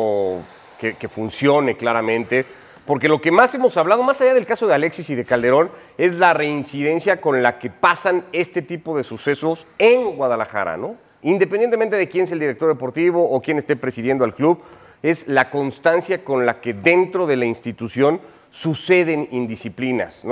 [0.80, 2.44] que, que funcione claramente,
[2.88, 5.70] porque lo que más hemos hablado, más allá del caso de Alexis y de Calderón,
[6.00, 11.11] es la reincidencia con la que pasan este tipo de sucesos en Guadalajara, ¿no?
[11.24, 14.60] Independientemente de quién es el director deportivo o quién esté presidiendo al club,
[15.04, 20.26] es la constancia con la que dentro de la institución suceden indisciplinas.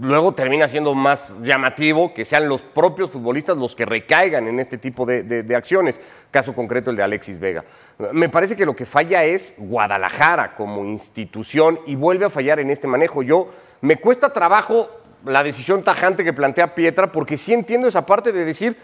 [0.00, 4.76] Luego termina siendo más llamativo que sean los propios futbolistas los que recaigan en este
[4.76, 5.98] tipo de, de- de acciones.
[6.30, 7.64] Caso concreto el de Alexis Vega.
[8.12, 12.70] Me parece que lo que falla es Guadalajara como institución y vuelve a fallar en
[12.70, 13.22] este manejo.
[13.22, 13.48] Yo
[13.80, 14.88] me cuesta trabajo
[15.24, 18.76] la decisión tajante que plantea Pietra porque sí entiendo esa parte de decir,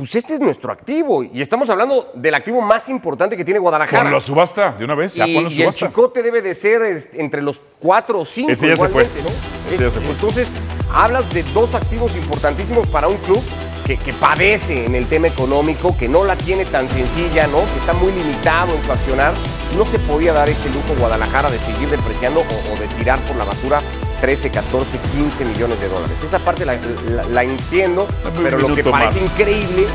[0.00, 4.04] pues este es nuestro activo y estamos hablando del activo más importante que tiene Guadalajara.
[4.04, 5.88] Ponlo a subasta, de una vez, ya Y, ponlo a y el subasta.
[5.88, 8.50] chicote debe de ser es, entre los cuatro o cinco.
[8.50, 9.02] Ese ya se fue.
[9.04, 9.74] igualmente, ¿no?
[9.74, 10.10] Ese ya se fue.
[10.12, 10.48] Entonces,
[10.90, 13.42] hablas de dos activos importantísimos para un club
[13.84, 17.58] que, que padece en el tema económico, que no la tiene tan sencilla, ¿no?
[17.58, 19.34] Que está muy limitado en su accionar.
[19.76, 23.36] No se podía dar ese lujo Guadalajara de seguir depreciando o, o de tirar por
[23.36, 23.82] la basura
[24.20, 26.16] 13, 14, 15 millones de dólares.
[26.26, 26.76] Esa parte la,
[27.14, 28.06] la- la entiendo,
[28.36, 29.30] un pero lo que parece más.
[29.30, 29.86] increíble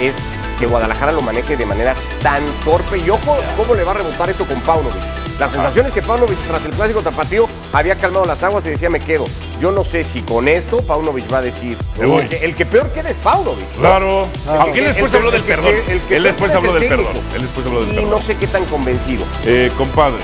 [0.00, 0.14] es
[0.58, 2.98] que Guadalajara lo maneje de manera tan torpe.
[2.98, 4.94] Y ojo, ¿cómo le va a rebotar esto con Paunovic?
[5.40, 9.00] Las sensaciones que Paunovic tras el clásico tapatío había calmado las aguas y decía me
[9.00, 9.24] quedo.
[9.60, 11.76] Yo no sé si con esto Paunovic va a decir.
[11.98, 12.22] Me voy.
[12.22, 13.66] El que, el que peor queda es Paunovic.
[13.74, 13.80] ¿no?
[13.80, 14.28] Claro.
[14.60, 15.72] Aunque él El- después el- habló del el perdón.
[16.08, 17.10] que Él después es habló el del técnico.
[17.12, 17.26] perdón.
[17.34, 18.10] Él después habló del Y perdón.
[18.10, 19.24] no sé qué tan convencido.
[19.44, 20.20] Eh, compadre,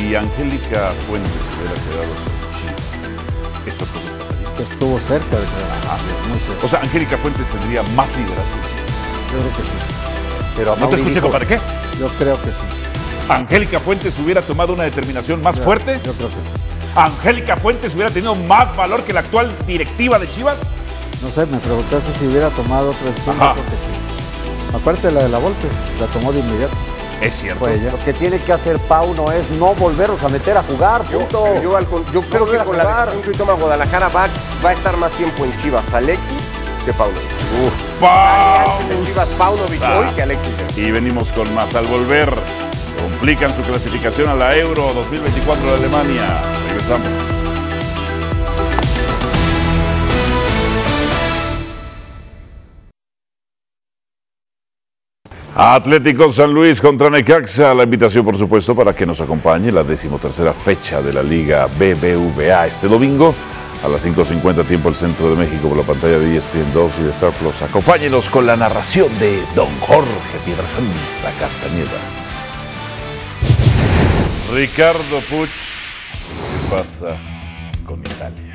[0.00, 4.54] si Angélica Fuentes hubiera quedado con Chivas, estas cosas pasarían.
[4.56, 5.98] Que estuvo cerca de quedar.
[6.30, 6.64] Muy cerca.
[6.64, 8.56] O sea, Angélica Fuentes tendría más liderazgo.
[9.30, 9.70] Yo creo que sí.
[10.56, 11.46] Pero ¿No te escuché, compadre?
[11.46, 11.60] ¿Qué?
[11.98, 12.62] Yo creo que sí.
[13.28, 16.00] ¿Angélica Fuentes hubiera tomado una determinación más fuerte?
[16.02, 16.50] Yo creo que sí.
[16.96, 20.60] ¿Angélica Fuentes hubiera tenido más valor que la actual directiva de Chivas?
[21.22, 23.36] No sé, me preguntaste si hubiera tomado otra decisión.
[23.38, 24.74] Yo creo que sí.
[24.74, 25.68] Aparte de la de la Volpe,
[26.00, 26.74] la tomó de inmediato.
[27.20, 27.68] Es cierto.
[27.68, 27.90] Ella.
[27.92, 31.18] Lo que tiene que hacer Pau no es no volverlos a meter a jugar, Yo,
[31.20, 31.62] punto.
[31.62, 34.26] yo, al con- yo creo que con la decisión que hoy toma Guadalajara va,
[34.64, 36.38] va a estar más tiempo en Chivas Alexis
[36.86, 36.92] que.
[36.94, 37.20] Pausa.
[38.90, 40.54] En Chivas Paunovic hoy que Alexis.
[40.78, 42.32] Y venimos con más al volver.
[43.00, 46.42] complican su clasificación a la Euro 2024 de Alemania.
[46.68, 47.08] Regresamos.
[55.62, 57.74] Atlético San Luis contra Necaxa.
[57.74, 62.66] La invitación, por supuesto, para que nos acompañe la decimotercera fecha de la Liga BBVA
[62.66, 63.34] este domingo
[63.84, 67.02] a las 5.50 tiempo el centro de México por la pantalla de ESPN 2 y
[67.02, 67.60] de Star Plus.
[67.60, 72.00] Acompáñenos con la narración de Don Jorge Piedrasanta Castañeda.
[74.54, 77.18] Ricardo Puch, ¿qué pasa
[77.84, 78.49] con Italia?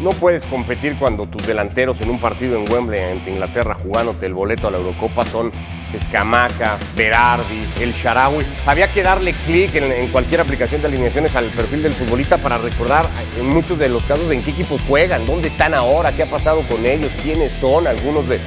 [0.00, 4.34] No puedes competir cuando tus delanteros en un partido en Wembley ante Inglaterra jugándote el
[4.34, 5.50] boleto a la Eurocopa son
[5.92, 8.46] Escamaca, Berardi, El Sharawi.
[8.64, 12.58] Había que darle clic en, en cualquier aplicación de alineaciones al perfil del futbolista para
[12.58, 13.06] recordar
[13.40, 16.62] en muchos de los casos en qué equipos juegan, dónde están ahora, qué ha pasado
[16.68, 18.38] con ellos, quiénes son algunos de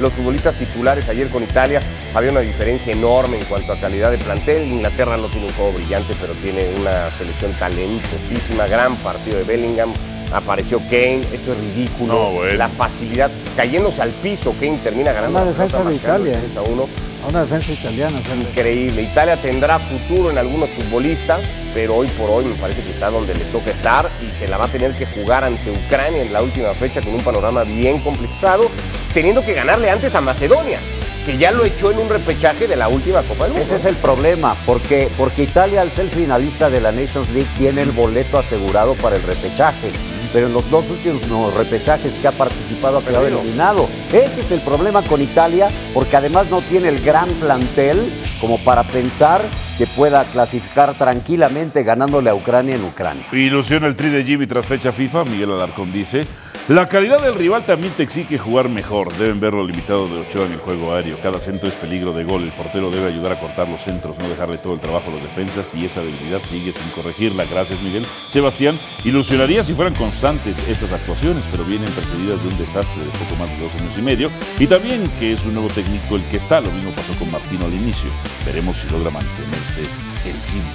[0.00, 1.82] los futbolistas titulares ayer con Italia.
[2.14, 4.62] Había una diferencia enorme en cuanto a calidad de plantel.
[4.62, 9.92] Inglaterra no tiene un juego brillante, pero tiene una selección talentosísima, gran partido de Bellingham
[10.32, 12.14] apareció Kane, esto es ridículo.
[12.14, 12.54] No, bueno.
[12.54, 15.38] La facilidad, cayéndose al piso, Kane termina ganando.
[15.38, 16.88] Una defensa de Italia, 3 a 1.
[17.24, 18.22] A una defensa italiana.
[18.22, 18.40] ¿sabes?
[18.40, 19.02] Increíble.
[19.02, 21.40] Italia tendrá futuro en algunos futbolistas,
[21.74, 24.56] pero hoy por hoy me parece que está donde le toca estar y se la
[24.56, 28.00] va a tener que jugar ante Ucrania en la última fecha con un panorama bien
[28.00, 28.64] complicado,
[29.12, 30.78] teniendo que ganarle antes a Macedonia,
[31.26, 33.66] que ya lo echó en un repechaje de la última Copa del Mundo.
[33.66, 37.82] Ese es el problema, porque, porque Italia, al ser finalista de la Nations League, tiene
[37.82, 39.90] el boleto asegurado para el repechaje.
[40.32, 43.88] Pero en los dos últimos repechajes que ha participado ha quedado eliminado.
[44.12, 48.84] Ese es el problema con Italia, porque además no tiene el gran plantel como para
[48.84, 49.42] pensar
[49.80, 53.24] que pueda clasificar tranquilamente ganándole a Ucrania en Ucrania.
[53.32, 55.24] Ilusiona el tri de Jimmy tras fecha FIFA.
[55.24, 56.26] Miguel Alarcón dice:
[56.68, 59.16] La calidad del rival también te exige jugar mejor.
[59.16, 61.16] Deben ver lo limitado de Ochoa en el juego aéreo.
[61.22, 62.42] Cada centro es peligro de gol.
[62.42, 65.22] El portero debe ayudar a cortar los centros, no dejarle todo el trabajo a los
[65.22, 65.74] defensas.
[65.74, 67.46] Y esa debilidad sigue sin corregirla.
[67.46, 68.06] Gracias, Miguel.
[68.28, 73.34] Sebastián, ilusionaría si fueran constantes esas actuaciones, pero vienen precedidas de un desastre de poco
[73.36, 74.30] más de dos años y medio.
[74.58, 76.60] Y también que es un nuevo técnico el que está.
[76.60, 78.10] Lo mismo pasó con Martino al inicio.
[78.44, 80.72] Veremos si logra mantenerse el Jimmy.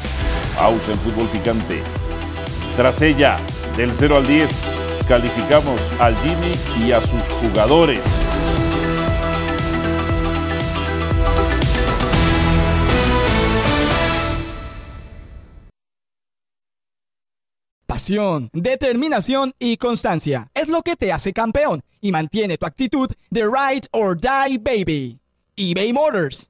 [0.55, 1.81] Pausa en fútbol picante.
[2.75, 3.37] Tras ella,
[3.75, 4.73] del 0 al 10,
[5.07, 6.55] calificamos al Jimmy
[6.85, 8.01] y a sus jugadores.
[17.85, 23.43] Pasión, determinación y constancia es lo que te hace campeón y mantiene tu actitud de
[23.43, 25.19] ride or die baby.
[25.55, 26.49] eBay Motors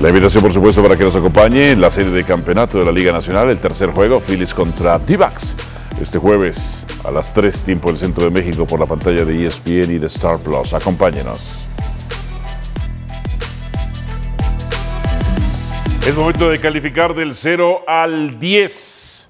[0.00, 2.92] La invitación, por supuesto, para que nos acompañe en la serie de campeonato de la
[2.92, 5.56] Liga Nacional, el tercer juego, Phillies contra D-Backs.
[6.00, 9.90] Este jueves a las 3 tiempo del Centro de México por la pantalla de ESPN
[9.90, 10.72] y de Star Plus.
[10.72, 11.66] Acompáñenos.
[16.06, 19.28] Es momento de calificar del 0 al 10.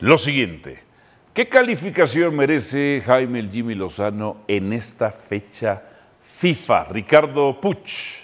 [0.00, 0.82] Lo siguiente.
[1.32, 5.80] ¿Qué calificación merece Jaime el Jimmy Lozano en esta fecha
[6.20, 6.86] FIFA?
[6.86, 8.23] Ricardo Puch.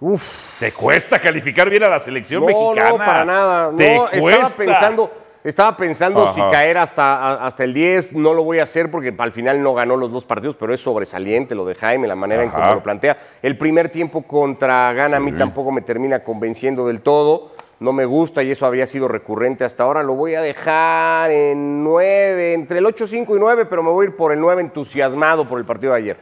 [0.00, 0.60] Uf.
[0.60, 2.90] ¿Te cuesta calificar bien a la selección no, mexicana?
[2.90, 3.72] No, para nada.
[3.76, 4.46] ¿Te no, cuesta?
[4.46, 8.12] estaba pensando, estaba pensando si caer hasta, hasta el 10.
[8.12, 10.80] No lo voy a hacer porque al final no ganó los dos partidos, pero es
[10.80, 13.16] sobresaliente lo de Jaime, la manera en cómo lo plantea.
[13.42, 17.52] El primer tiempo contra Gana a mí tampoco me termina convenciendo del todo.
[17.80, 20.02] No me gusta y eso había sido recurrente hasta ahora.
[20.02, 24.06] Lo voy a dejar en 9, entre el 8, 5 y 9, pero me voy
[24.06, 26.16] a ir por el 9 entusiasmado por el partido de ayer.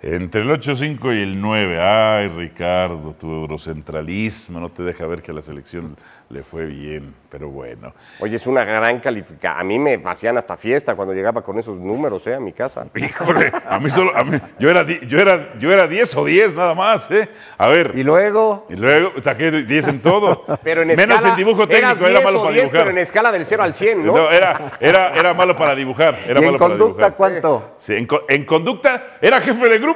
[0.00, 1.80] Entre el 8-5 y el 9.
[1.80, 5.96] Ay, Ricardo, tu eurocentralismo no te deja ver que a la selección
[6.30, 7.92] le fue bien, pero bueno.
[8.20, 9.60] Oye, es una gran calificación.
[9.60, 12.34] A mí me hacían hasta fiesta cuando llegaba con esos números, ¿eh?
[12.36, 12.86] A mi casa.
[12.94, 16.54] Híjole, a mí solo, a mí- yo, era, yo, era, yo era 10 o 10
[16.54, 17.28] nada más, ¿eh?
[17.56, 17.92] A ver.
[17.96, 20.44] Y luego, Y luego saqué 10 en todo.
[20.62, 22.80] Pero en Menos escala, en dibujo técnico, era 10 malo o para 10, dibujar.
[22.82, 24.16] pero en escala del 0 al 100, ¿no?
[24.16, 26.14] No, era, era, era malo para dibujar.
[26.26, 27.14] Era ¿y en malo para conducta dibujar.
[27.16, 27.74] cuánto?
[27.78, 29.87] Sí, en, en conducta era jefe de grupo.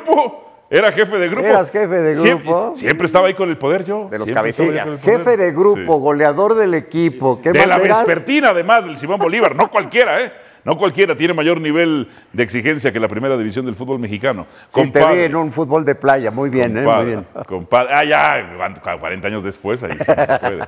[0.71, 1.47] Era jefe de grupo.
[1.47, 2.73] ¿Eras jefe de grupo?
[2.75, 4.09] Siempre, estaba ahí con el poder yo.
[4.11, 5.03] De los cabecillas.
[5.03, 6.01] Jefe de grupo, Sí.
[6.01, 7.41] goleador del equipo.
[7.43, 8.07] ¿Qué De más la eras?
[8.07, 9.55] vespertina, además, del Simón Bolívar.
[9.55, 10.33] No cualquiera, ¿eh?
[10.65, 14.47] No cualquiera tiene mayor nivel de exigencia que la primera división del fútbol mexicano.
[14.73, 16.31] Sí, te vi en un fútbol de playa.
[16.31, 16.81] Muy bien, ¿eh?
[16.81, 17.27] Muy Compadre, bien.
[17.47, 17.95] compadre.
[17.95, 20.61] Ah, ya, cu- 40 años después, ahí sí no se puede.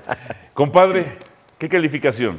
[0.52, 1.06] Compadre,
[1.58, 2.38] ¿qué calificación?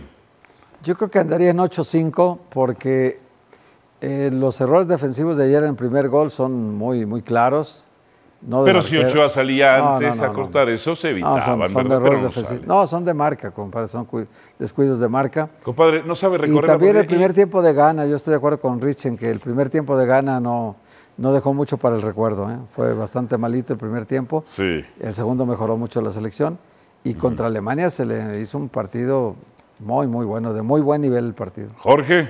[0.83, 3.19] Yo creo que andaría en 8-5 porque
[4.07, 7.87] eh, los errores defensivos de ayer en el primer gol son muy, muy claros.
[8.41, 8.97] No Pero si.
[8.97, 11.97] Ochoa salía No, antes no, a no, cortar eso, se No, evitaban, son, son ¿verdad?
[11.97, 12.67] errores no defensivos.
[12.67, 14.27] No, son de marca, compadre, son cu-
[14.59, 15.49] descuidos de marca.
[15.63, 16.69] Compadre, no sabe Y recorrer.
[16.69, 19.39] también el primer tiempo de gana, yo estoy de acuerdo con Rich en que el
[19.39, 20.75] primer tiempo de gana no,
[21.17, 22.51] no dejó mucho para el recuerdo.
[22.51, 22.57] ¿eh?
[22.75, 24.43] Fue bastante malito el primer tiempo.
[24.45, 24.85] Sí.
[24.99, 26.59] El segundo mejoró mucho la selección.
[27.03, 29.35] Y contra Alemania se le hizo un partido
[29.79, 31.69] muy, muy bueno, de muy buen nivel el partido.
[31.77, 32.29] Jorge.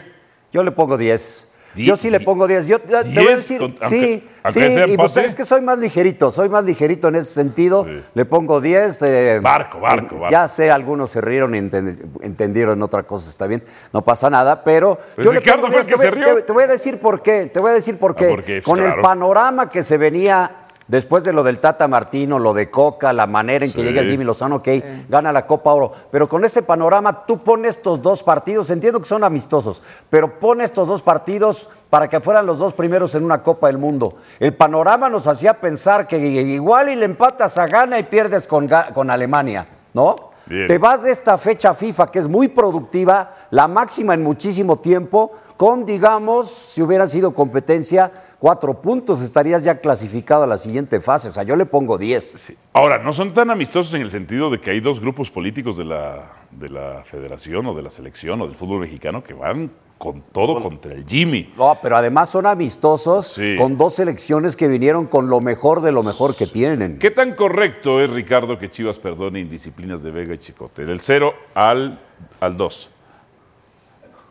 [0.53, 1.47] Yo le pongo 10.
[1.76, 2.67] Yo sí le pongo 10.
[2.67, 5.61] Yo te voy a 10 decir, con- sí, aunque- sí, y pues es que soy
[5.61, 7.84] más ligerito, soy más ligerito en ese sentido.
[7.86, 8.03] Sí.
[8.13, 9.01] Le pongo 10.
[9.01, 10.32] eh, Barco, barco, barco.
[10.32, 13.63] Ya sé, algunos se rieron y enten- entendieron otra cosa, está bien,
[13.93, 16.15] no pasa nada, pero Pues yo le Ricardo pongo fue el 10, que te se
[16.15, 16.36] voy- rió.
[16.36, 18.28] Te, te voy a decir por qué, te voy a decir por qué.
[18.30, 18.53] ¿por qué?
[18.55, 18.95] Pues Con claro.
[18.95, 20.51] el panorama que se venía
[20.88, 24.09] después de lo del Tata Martino, lo de Coca, la manera en que llega el
[24.09, 24.67] Jimmy Lozano, ok,
[25.09, 25.91] gana la Copa Oro.
[26.11, 30.61] Pero con ese panorama, tú pones estos dos partidos, entiendo que son amistosos, pero pon
[30.61, 34.17] estos dos partidos para que fueran los dos primeros en una Copa del Mundo.
[34.39, 38.69] El panorama nos hacía pensar que igual y le empatas a Ghana y pierdes con,
[38.93, 40.31] con Alemania, ¿no?
[40.47, 40.67] Bien.
[40.67, 45.31] Te vas de esta fecha FIFA que es muy productiva, la máxima en muchísimo tiempo,
[45.57, 48.11] con, digamos, si hubiera sido competencia,
[48.46, 51.30] cuatro puntos, estarías ya clasificado a la siguiente fase.
[51.30, 52.54] O sea, yo le pongo 10.
[52.74, 55.86] Ahora, no son tan amistosos en el sentido de que hay dos grupos políticos de
[55.86, 60.22] la, de la federación o de la selección o del fútbol mexicano que van con
[60.22, 61.56] todo contra el Jimmy.
[61.58, 63.56] No, pero además son amistosos Sí.
[63.58, 67.00] con dos selecciones que vinieron con lo mejor de lo mejor que tienen.
[67.00, 70.86] ¿Qué tan correcto es, Ricardo, que Chivas perdone indisciplinas de Vega y Chicote?
[70.86, 72.00] Del 0 al
[72.39, 72.89] 2.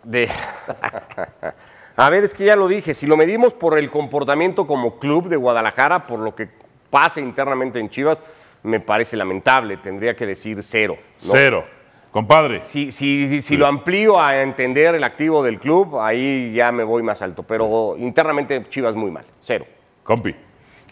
[0.04, 0.28] De...
[1.96, 5.28] A ver, es que ya lo dije, si lo medimos por el comportamiento como club
[5.28, 6.48] de Guadalajara, por lo que
[6.90, 8.22] pasa internamente en Chivas,
[8.64, 10.96] me parece lamentable, tendría que decir cero.
[10.98, 11.04] ¿no?
[11.16, 11.64] Cero.
[12.10, 12.60] Compadre.
[12.60, 16.84] Si, si, si, si lo amplío a entender el activo del club, ahí ya me
[16.84, 19.66] voy más alto, pero internamente Chivas muy mal, cero.
[20.02, 20.34] Compi.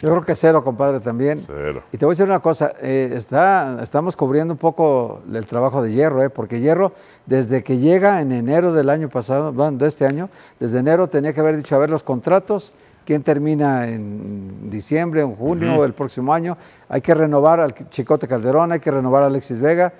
[0.02, 1.38] Yo creo que cero, compadre, también.
[1.38, 1.84] Cero.
[1.92, 5.80] Y te voy a decir una cosa, eh, está, estamos cubriendo un poco el trabajo
[5.80, 6.92] de Hierro, eh, porque Hierro,
[7.24, 10.28] desde que llega en enero del año pasado, bueno, de este año,
[10.58, 12.74] desde enero tenía que haber dicho, a ver, los contratos,
[13.06, 18.72] quién termina en diciembre, en junio, el próximo año, hay que renovar al Chicote Calderón,
[18.72, 19.92] hay que renovar a Alexis Vega.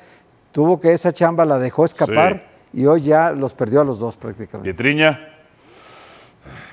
[0.51, 4.17] Tuvo que esa chamba la dejó escapar y hoy ya los perdió a los dos
[4.17, 4.65] prácticamente.
[4.65, 5.29] Pietriña.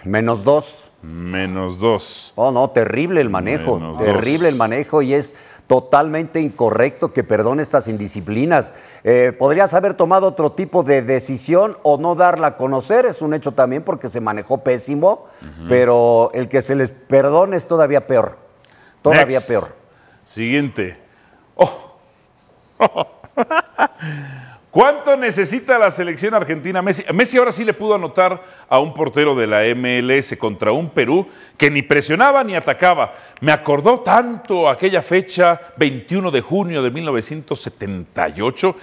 [0.03, 0.88] Menos dos.
[1.01, 2.33] Menos dos.
[2.35, 4.49] Oh, no, terrible el manejo, Menos terrible dos.
[4.49, 5.35] el manejo y es
[5.67, 8.73] totalmente incorrecto que perdone estas indisciplinas.
[9.03, 13.33] Eh, podrías haber tomado otro tipo de decisión o no darla a conocer, es un
[13.33, 15.27] hecho también porque se manejó pésimo,
[15.67, 18.37] pero el que se les perdone es todavía peor,
[19.03, 19.47] todavía Next.
[19.47, 19.75] peor.
[20.25, 20.97] Siguiente.
[21.55, 21.69] Oh.
[24.71, 27.03] ¿Cuánto necesita la selección argentina Messi?
[27.11, 28.39] Messi ahora sí le pudo anotar
[28.69, 33.15] a un portero de la MLS contra un Perú que ni presionaba ni atacaba.
[33.41, 38.75] Me acordó tanto aquella fecha, 21 de junio de 1978.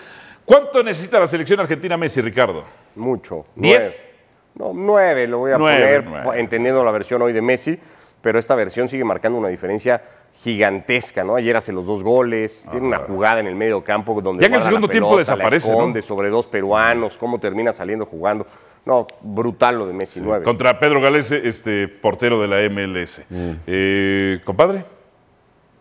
[0.45, 2.64] ¿Cuánto necesita la selección argentina Messi, Ricardo?
[2.97, 3.47] Mucho.
[3.55, 4.05] ¿Diez?
[4.05, 4.12] Nueve.
[4.57, 6.41] No, nueve lo voy a Nueve, poner, nueve.
[6.41, 7.78] entendiendo la versión hoy de Messi,
[8.27, 10.03] pero esta versión sigue marcando una diferencia
[10.43, 11.37] gigantesca, ¿no?
[11.37, 14.55] Ayer hace los dos goles, tiene una jugada en el medio campo donde Ya en
[14.55, 15.74] el la segundo tiempo pelota, la desaparece, ¿no?
[15.74, 18.45] esconde sobre dos peruanos, cómo termina saliendo jugando.
[18.85, 20.43] No, brutal lo de Messi, nueve.
[20.45, 23.22] Contra Pedro Gales, este portero de la MLS.
[23.31, 24.85] Eh, compadre,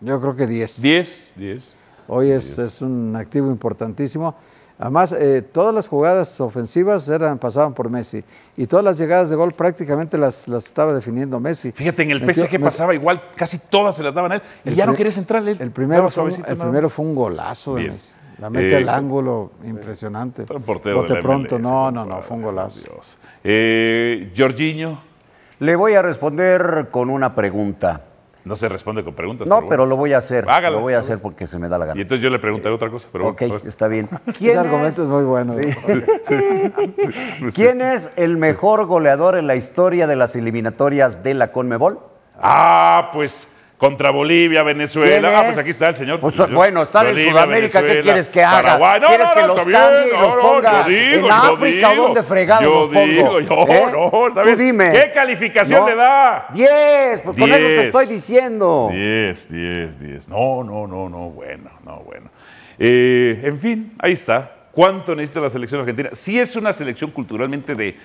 [0.02, 0.84] Yo creo que 10.
[0.84, 1.80] 10, 10.
[2.10, 4.36] Hoy es, es un activo importantísimo.
[4.78, 8.23] Además, eh, todas las jugadas ofensivas eran, pasaban por Messi
[8.57, 11.71] y todas las llegadas de gol prácticamente las, las estaba definiendo Messi.
[11.71, 14.69] Fíjate, en el Metió- PSG pasaba igual, casi todas se las daban a él y
[14.69, 15.57] el ya no querías entrarle él.
[15.61, 16.93] El primero, fue, un- suavecito el nada primero más.
[16.93, 17.93] fue un golazo de Bien.
[17.93, 18.13] Messi.
[18.38, 20.43] La mete Eh, al ángulo, impresionante.
[20.43, 22.91] portero Bote de la pronto, MLS, no, no, no, fue un golazo.
[22.91, 23.17] Dios.
[23.45, 24.99] Eh, Jorginho,
[25.59, 28.01] Le voy a responder con una pregunta.
[28.46, 29.48] No se responde con preguntas.
[29.48, 29.70] No, bueno.
[29.70, 30.46] pero lo voy a hacer.
[30.48, 32.02] Hágalo, lo voy a hacer porque se me da la Y gana.
[32.02, 33.10] entonces yo le preguntaré otra cosa.
[33.12, 34.08] Pero Ok, bueno, está bien.
[34.28, 35.56] Ese ¿Quién argumento es, es muy bueno.
[37.56, 42.00] ¿Quién es el mejor goleador en la historia de las eliminatorias de la Conmebol?
[42.39, 45.28] Ah, pues contra Bolivia, Venezuela.
[45.30, 45.45] ¿Quién Ah, es?
[45.47, 46.19] pues aquí está el señor.
[46.21, 48.61] Pues, bueno, en Bolivia, Sudamérica, ¿qué quieres que haga?
[48.80, 48.99] Paraguay.
[49.01, 51.32] No, ¿Quieres no, que no, los está bien, cambie y los no, ponga digo, en
[51.32, 51.89] África?
[51.91, 53.05] digo, ¿Dónde fregados los pongo?
[53.05, 53.86] digo, yo, ¿Eh?
[53.91, 54.91] no, está Tú dime.
[54.91, 56.47] ¿Qué calificación le da?
[56.53, 57.86] 10, pues con eso te Diez.
[57.86, 58.89] estoy diciendo.
[58.91, 60.30] 10, 10, 10.
[60.30, 62.30] No, no, no, no, bueno, no, bueno.
[62.80, 64.51] Eh, en fin, ahí está.
[64.71, 66.09] ¿Cuánto necesita la selección argentina?
[66.13, 67.97] Sí es una selección culturalmente de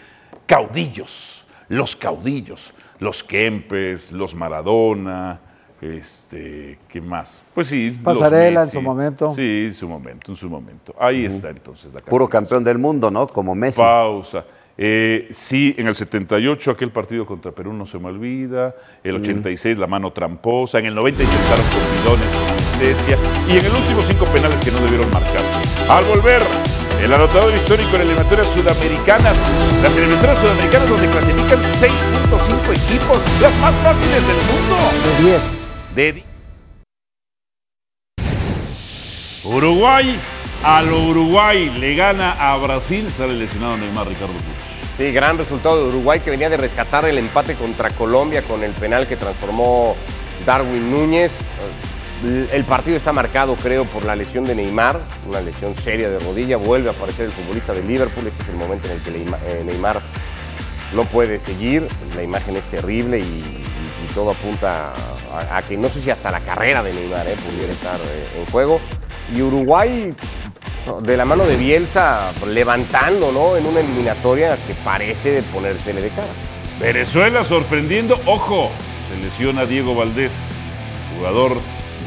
[0.46, 5.40] caudillos, los caudillos, los Kempes, los Maradona,
[5.80, 7.42] este, ¿qué más?
[7.54, 7.90] Pues sí.
[7.90, 9.30] los Pasarela en su momento.
[9.32, 10.94] Sí, en su momento, en su momento.
[10.98, 13.26] Ahí está entonces la Puro campeón del mundo, ¿no?
[13.26, 13.80] Como Messi.
[13.80, 14.44] Pausa.
[14.82, 18.74] Eh, sí, en el 78 aquel partido contra Perú no se me olvida.
[19.04, 20.78] El 86 la mano tramposa.
[20.78, 23.18] En el 90 intentaron con bidones con anestesia.
[23.46, 25.60] Y en el último cinco penales que no debieron marcarse.
[25.86, 26.40] Al volver,
[27.04, 29.36] el anotador histórico en eliminatorias sudamericanas.
[29.82, 33.18] Las eliminatorias sudamericanas donde clasifican 6.5 equipos.
[33.42, 34.76] Las más fáciles del mundo.
[35.18, 35.59] De 10.
[35.94, 36.22] De
[39.44, 40.18] Uruguay.
[40.62, 43.10] A lo Uruguay le gana a Brasil.
[43.10, 44.96] Sale lesionado Neymar Ricardo Puch.
[44.98, 48.72] Sí, gran resultado de Uruguay que venía de rescatar el empate contra Colombia con el
[48.72, 49.96] penal que transformó
[50.44, 51.32] Darwin Núñez.
[52.22, 56.58] El partido está marcado, creo, por la lesión de Neymar, una lesión seria de rodilla.
[56.58, 58.26] Vuelve a aparecer el futbolista de Liverpool.
[58.26, 60.02] Este es el momento en el que eh, Neymar
[60.94, 61.88] no puede seguir.
[62.14, 63.64] La imagen es terrible y
[64.14, 64.92] todo apunta
[65.32, 68.40] a, a que no sé si hasta la carrera de Neymar eh, pudiera estar eh,
[68.40, 68.80] en juego.
[69.34, 70.12] Y Uruguay,
[71.02, 73.56] de la mano de Bielsa, levantando ¿no?
[73.56, 76.28] en una eliminatoria que parece de ponérsele de cara.
[76.80, 78.18] Venezuela sorprendiendo.
[78.26, 78.70] Ojo,
[79.10, 80.32] se lesiona Diego Valdés,
[81.16, 81.56] jugador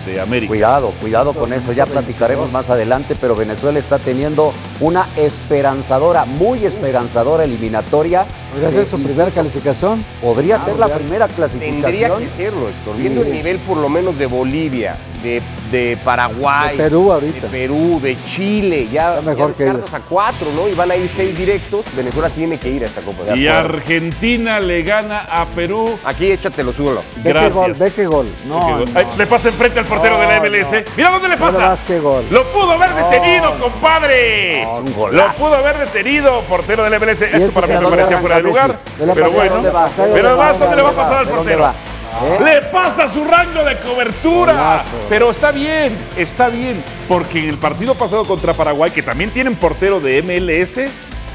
[0.06, 0.49] de América.
[0.49, 6.66] Cuidado, cuidado con eso, ya platicaremos más adelante, pero Venezuela está teniendo una esperanzadora, muy
[6.66, 8.26] esperanzadora eliminatoria.
[8.52, 10.04] ¿Podría ser su primera calificación?
[10.22, 10.96] Podría ser la ya.
[10.98, 11.82] primera clasificación.
[11.84, 12.98] Tendría que serlo, Héctor.
[12.98, 13.28] Viendo Sí.
[13.30, 17.42] el nivel por lo menos de Bolivia, de, de Paraguay, De Perú ahorita.
[17.42, 19.94] de Perú, de Chile, ya, Está mejor ya que ellos.
[19.94, 20.68] a cuatro, ¿no?
[20.68, 21.86] Y van a ir seis directos.
[21.96, 23.24] Venezuela tiene que ir a esta Copa.
[23.24, 23.48] De Y.
[23.48, 25.98] Argentina le gana a Perú.
[26.04, 26.74] Aquí échatelo.
[26.74, 27.54] Ve qué Gracias.
[27.54, 28.28] gol, ve qué gol.
[28.48, 28.86] No, no.
[28.96, 30.84] Ay, le pasa enfrente al portero No, de la MLS.
[30.98, 31.70] Mira dónde le No le pasa.
[31.70, 32.26] das qué gol.
[32.30, 34.62] Lo pudo haber detenido, compadre.
[35.11, 37.22] Lo pudo haber detenido, portero de la MLS.
[37.22, 38.76] Esto para mí me parecía fuera de lugar.
[38.97, 39.55] Pero bueno.
[39.55, 40.59] Pero ¿dónde además?
[40.59, 41.74] ¿dónde le va a ¿Dónde pasar al ¿De dónde portero?
[42.22, 42.43] ¿Eh?
[42.43, 44.53] Le pasa su rango de cobertura.
[44.53, 44.97] Golazo.
[45.09, 46.84] Pero está bien, está bien.
[47.07, 50.91] Porque en el partido pasado contra Paraguay, que también tienen portero de MLS,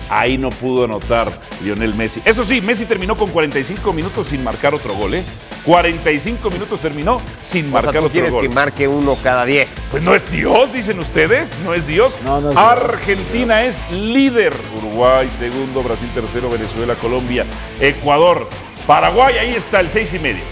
[0.08, 2.22] ahí no pudo anotar Lionel Messi.
[2.24, 5.24] Eso sí, Messi terminó con 45 minutos sin marcar otro gol, ¿eh?
[5.68, 8.40] 45 minutos terminó sin O sea, marcar tú otro quieres gol.
[8.40, 9.68] que marque uno cada diez.
[9.90, 12.18] Pues no es Dios, dicen ustedes, no es Dios.
[12.24, 12.66] No, no es Dios.
[12.66, 14.54] Argentina es líder.
[14.78, 17.44] Uruguay segundo, Brasil tercero, Venezuela, Colombia,
[17.80, 18.48] Ecuador,
[18.86, 20.42] Paraguay, ahí está el seis y medio.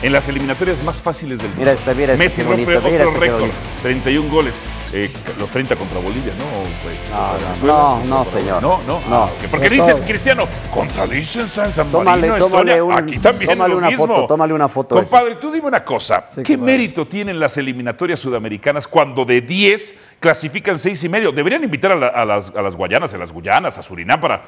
[0.00, 1.60] En las eliminatorias más fáciles del mundo.
[1.60, 3.58] Mira este, mira Messi rompe bonito, otro este, récord, bonito.
[3.82, 4.54] 31 goles.
[4.98, 6.44] Eh, los 30 contra Bolivia, ¿no?
[6.82, 8.62] Pues, No, contra no, Venezuela, no, señor.
[8.62, 9.00] No, no.
[9.10, 9.24] No.
[9.24, 9.30] Ah.
[9.50, 10.02] Porque De dice todo.
[10.06, 12.84] Cristiano, contra Liechtenstein, San Tómale, Marino, tómale Estonia.
[12.84, 14.06] un- Aquí también tómale es lo una mismo.
[14.06, 15.10] foto, tómale una foto ese.
[15.10, 16.24] Compadre, tú dime una cosa.
[16.26, 21.30] Sí, ¿Qué mérito tienen las eliminatorias sudamericanas cuando de 10 clasifican 6 y medio?
[21.30, 24.44] Deberían invitar a, la- a las, a las Guayanas, a las Guyanas, a Surinam para,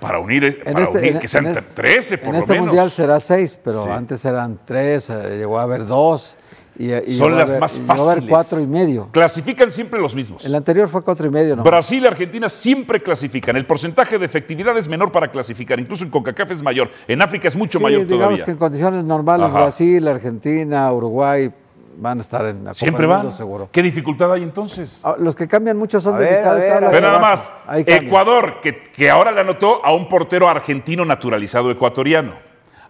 [0.00, 2.52] para unir, eh, para este, unir que sean en es- 13 por en lo este
[2.54, 2.66] menos.
[2.66, 3.90] mundial será seis, pero Sí.
[3.90, 6.38] antes eran tres, eh, llegó a haber dos.
[6.78, 8.16] Y, y Son las haber- más y llegó a fáciles.
[8.18, 9.08] haber cuatro y medio.
[9.12, 10.44] Clasifican siempre los mismos.
[10.44, 11.62] El anterior fue cuatro y medio, ¿no?
[11.62, 13.56] Brasil y Argentina siempre clasifican.
[13.56, 15.78] El porcentaje de efectividad es menor para clasificar.
[15.78, 16.90] Incluso en CONCACAF es mayor.
[17.06, 18.44] En África es mucho Sí, mayor digamos todavía.
[18.44, 19.58] que en condiciones normales Ajá.
[19.64, 21.52] Brasil, Argentina, Uruguay
[21.98, 23.30] van a estar en la Copa Siempre del van.
[23.30, 23.68] Seguro.
[23.70, 25.02] ¿Qué dificultad hay entonces?
[25.04, 27.50] Ah, Los que cambian mucho son A de ver, mitad de tabla hacia nada más.
[27.86, 32.32] Ecuador, que, que ahora le anotó a un portero argentino naturalizado ecuatoriano.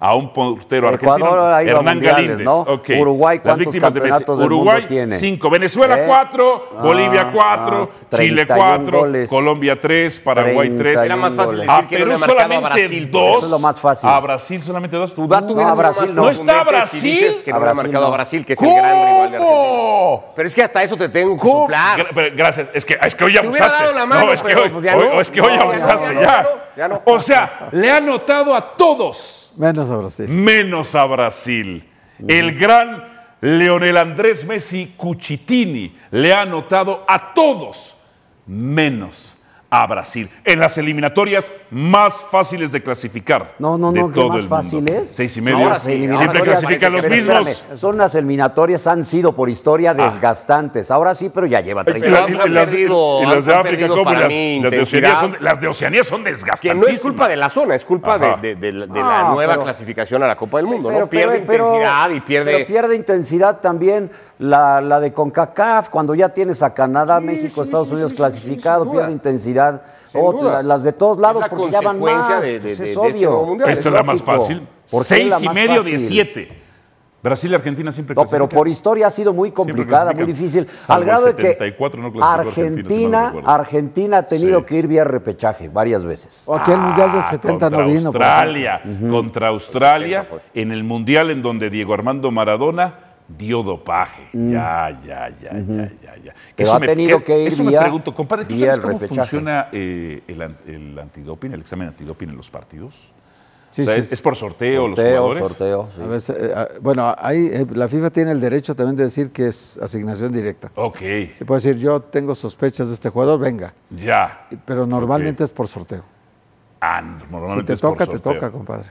[0.04, 1.54] A un portero Ecuador argentino.
[1.54, 2.40] ha ido a Hernán Galíndez.
[2.40, 2.56] ¿no?
[2.58, 2.90] Ok.
[2.98, 4.10] Uruguay, Las ¿cuántos víctimas de Messi.
[4.10, 5.16] campeonatos del mundo Uruguay, tiene?
[5.16, 5.50] 5.
[5.50, 6.04] Venezuela, ¿Eh?
[6.08, 6.64] 4.
[6.76, 7.90] Ah, Bolivia, 4.
[7.92, 8.98] ah, Chile, 31 4.
[8.98, 9.30] goles.
[9.30, 10.20] Colombia, 3.
[10.20, 10.76] Paraguay, 3.
[10.76, 13.10] 31 Era más fácil decir A que no le Perú marcado a solamente Brasil.
[13.12, 13.30] 2.
[13.36, 14.08] Eso es lo más fácil.
[14.10, 15.14] A Brasil solamente 2.
[15.14, 16.22] Tu dato No, a Brasil no.
[16.22, 17.00] ¿No está Brasil?
[17.00, 18.06] Si dices que A no ha marcado no.
[18.12, 19.38] a Brasil, que es el gran rival de Argentina.
[19.38, 20.24] ¿Cómo?
[20.34, 22.08] Pero es que hasta eso te tengo que soplar.
[22.34, 22.68] Gracias.
[22.74, 23.84] Es que, es que hoy abusaste.
[24.08, 27.00] no, es que hoy, que abusaste ya.
[27.04, 30.28] O sea, le ha anotado a todos, Menos a Brasil.
[30.28, 31.84] menos a Brasil.
[32.26, 37.96] El gran Leonel Andrés Messi Cuchitini le ha anotado a todos,
[38.46, 39.36] menos
[39.74, 43.54] a Brasil en las eliminatorias más fáciles de clasificar.
[43.58, 45.10] No, no, de no, ¿qué todo más fáciles?
[45.14, 45.74] Seis y medio.
[45.76, 47.48] Siempre clasifican los mismos.
[47.48, 47.76] espérame.
[47.78, 50.90] Son las eliminatorias, han sido por historia desgastantes.
[50.90, 52.42] Ahora sí, pero ya lleva 30 Y la- años.
[52.46, 52.86] y las, de- y
[53.26, 54.04] las de han África, perdido ¿cómo?
[54.04, 55.20] para Las, mí las de Oceanía intensidad.
[55.20, 56.86] son, las de Oceanía son Que desgastantísimas.
[56.88, 58.36] no es culpa de la zona, es culpa de, Ajá.
[58.42, 61.00] de- de la- de la Ah, nueva pero- clasificación a la Copa del Mundo, Pero-
[61.00, 61.06] ¿no?
[61.08, 62.52] Pierde pero- intensidad y pierde.
[62.52, 64.10] pero pierde intensidad también
[64.42, 69.12] la, la de CONCACAF, cuando ya tienes a Canadá, México, Estados sí, Unidos clasificado, pierde
[69.12, 69.82] intensidad.
[70.64, 72.42] Las de todos lados, la porque ya van más.
[72.42, 73.42] de- de- pues es de este obvio.
[73.44, 73.70] mundial.
[73.70, 74.66] Esta es la más fácil.
[74.90, 76.58] ¿Por qué es la Seis y medio de siete.
[77.22, 80.66] Brasil y Argentina siempre No, pero por historia ha sido muy complicada, muy difícil.
[80.72, 83.04] Salvo Al grado de que 74 no clasificó Argentina, si
[83.36, 83.54] Argentina.
[83.54, 84.64] Argentina ha tenido Sí.
[84.66, 86.42] que ir vía repechaje varias veces.
[86.46, 88.06] O aquí el Mundial del Ah, 70 contra no vino.
[88.08, 94.28] Australia, contra Australia, en el Mundial en donde Diego Armando Maradona dio dopaje.
[94.32, 96.34] Ya, ya, ya, ya, ya, ya.
[96.56, 99.14] Pero Eso ha tenido que ir Eso vía- me pregunto, compadre, ¿tú sabes cómo repechaje.
[99.20, 102.94] funciona eh, el, el antidoping, el examen antidoping en los partidos?
[103.70, 104.00] Sí, O sea, sí.
[104.00, 105.48] ¿es, es por sorteo, los Sorteo, jugadores?
[105.48, 106.02] sorteo, sí.
[106.02, 109.30] A veces, eh, ah, bueno, ahí eh, la FIFA tiene el derecho también de decir
[109.30, 110.70] que es asignación directa.
[110.74, 110.98] Ok,
[111.36, 113.72] Se puede decir, yo tengo sospechas de este jugador, venga.
[113.88, 114.46] ya.
[114.66, 116.04] Pero normalmente es por sorteo.
[116.82, 118.88] Ah, Si normalmente te es por toca, te toca, compadre.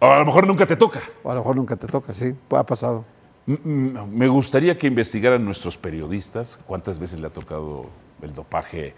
[0.00, 1.00] O a lo mejor nunca te toca.
[1.22, 3.04] O a lo mejor nunca te toca, sí, ha pasado.
[3.48, 7.86] Me gustaría que investigaran nuestros periodistas cuántas veces le ha tocado
[8.20, 8.92] el dopaje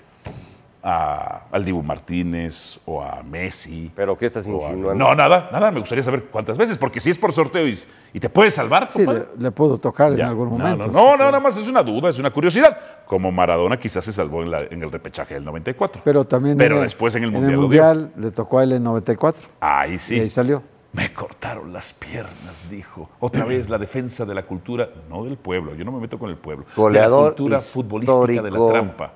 [0.83, 3.93] a, al Dibu Martínez o a Messi.
[3.95, 4.95] ¿Pero qué estás a- insinuando?
[4.95, 5.71] No, nada, nada.
[5.71, 7.79] Me gustaría saber cuántas veces, porque si es por sorteo y,
[8.13, 10.25] y te puedes salvar, Sí, compadre, le, le pudo tocar ya.
[10.25, 10.89] en algún momento.
[10.89, 12.77] No, nada más es una duda, es una curiosidad.
[13.07, 16.03] Como Maradona quizás se salvó en, la- en el repechaje del 94.
[16.05, 17.53] Pero también Pero en el- después en el en Mundial.
[17.55, 17.83] el lo dio.
[17.85, 20.17] Mundial le tocó a él en 94 Ahí sí.
[20.17, 20.63] y ahí salió.
[20.93, 23.09] Me cortaron las piernas, dijo.
[23.21, 26.31] Otra vez la defensa de la cultura, no del pueblo, yo no me meto con
[26.31, 26.65] el pueblo.
[26.75, 29.13] Goleador de la cultura futbolística de la trampa.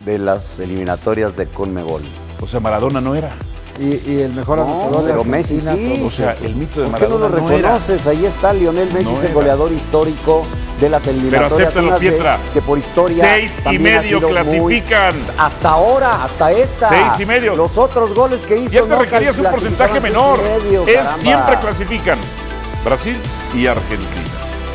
[0.00, 2.02] de las eliminatorias de Conmebol.
[2.40, 3.32] O sea, Maradona no era.
[3.80, 6.02] Y, y el mejor No, anotador de pero Messi Argentina, sí.
[6.04, 7.56] O sea, el mito de ¿Por qué no Maradona lo no era.
[7.68, 8.06] reconoces?
[8.08, 10.42] Ahí está Lionel Messi, No es el goleador histórico
[10.80, 11.52] de las Pero eliminatorias.
[11.68, 12.38] acéptalo, unas de- Pietra.
[12.52, 15.14] que por historia Seis y medio muy- clasifican.
[15.38, 16.88] hasta ahora, hasta esta.
[16.88, 17.54] Seis y medio.
[17.54, 18.70] Los otros goles que hizo.
[18.70, 20.40] Siempre no requerías un porcentaje menor.
[20.42, 21.16] medio, es caramba.
[21.18, 22.18] siempre clasifican.
[22.84, 23.16] Brasil
[23.54, 24.08] y Argentina.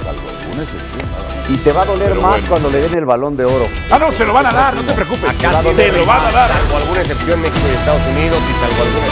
[0.03, 1.12] Salvo alguna excepción.
[1.53, 2.47] Y te va a doler Pero más bueno.
[2.49, 3.67] cuando le den el balón de oro.
[3.91, 5.37] Ah, no, se lo van a dar, no te preocupes.
[5.37, 6.49] Acá se lo van a dar.
[6.49, 9.05] Salvo alguna excepción, México y Estados Unidos y salvo alguna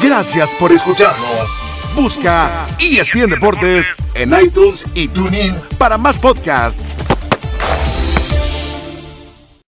[0.00, 1.66] Gracias por escucharnos.
[1.94, 6.94] Busca ESPN Deportes en iTunes y TuneIn para más podcasts.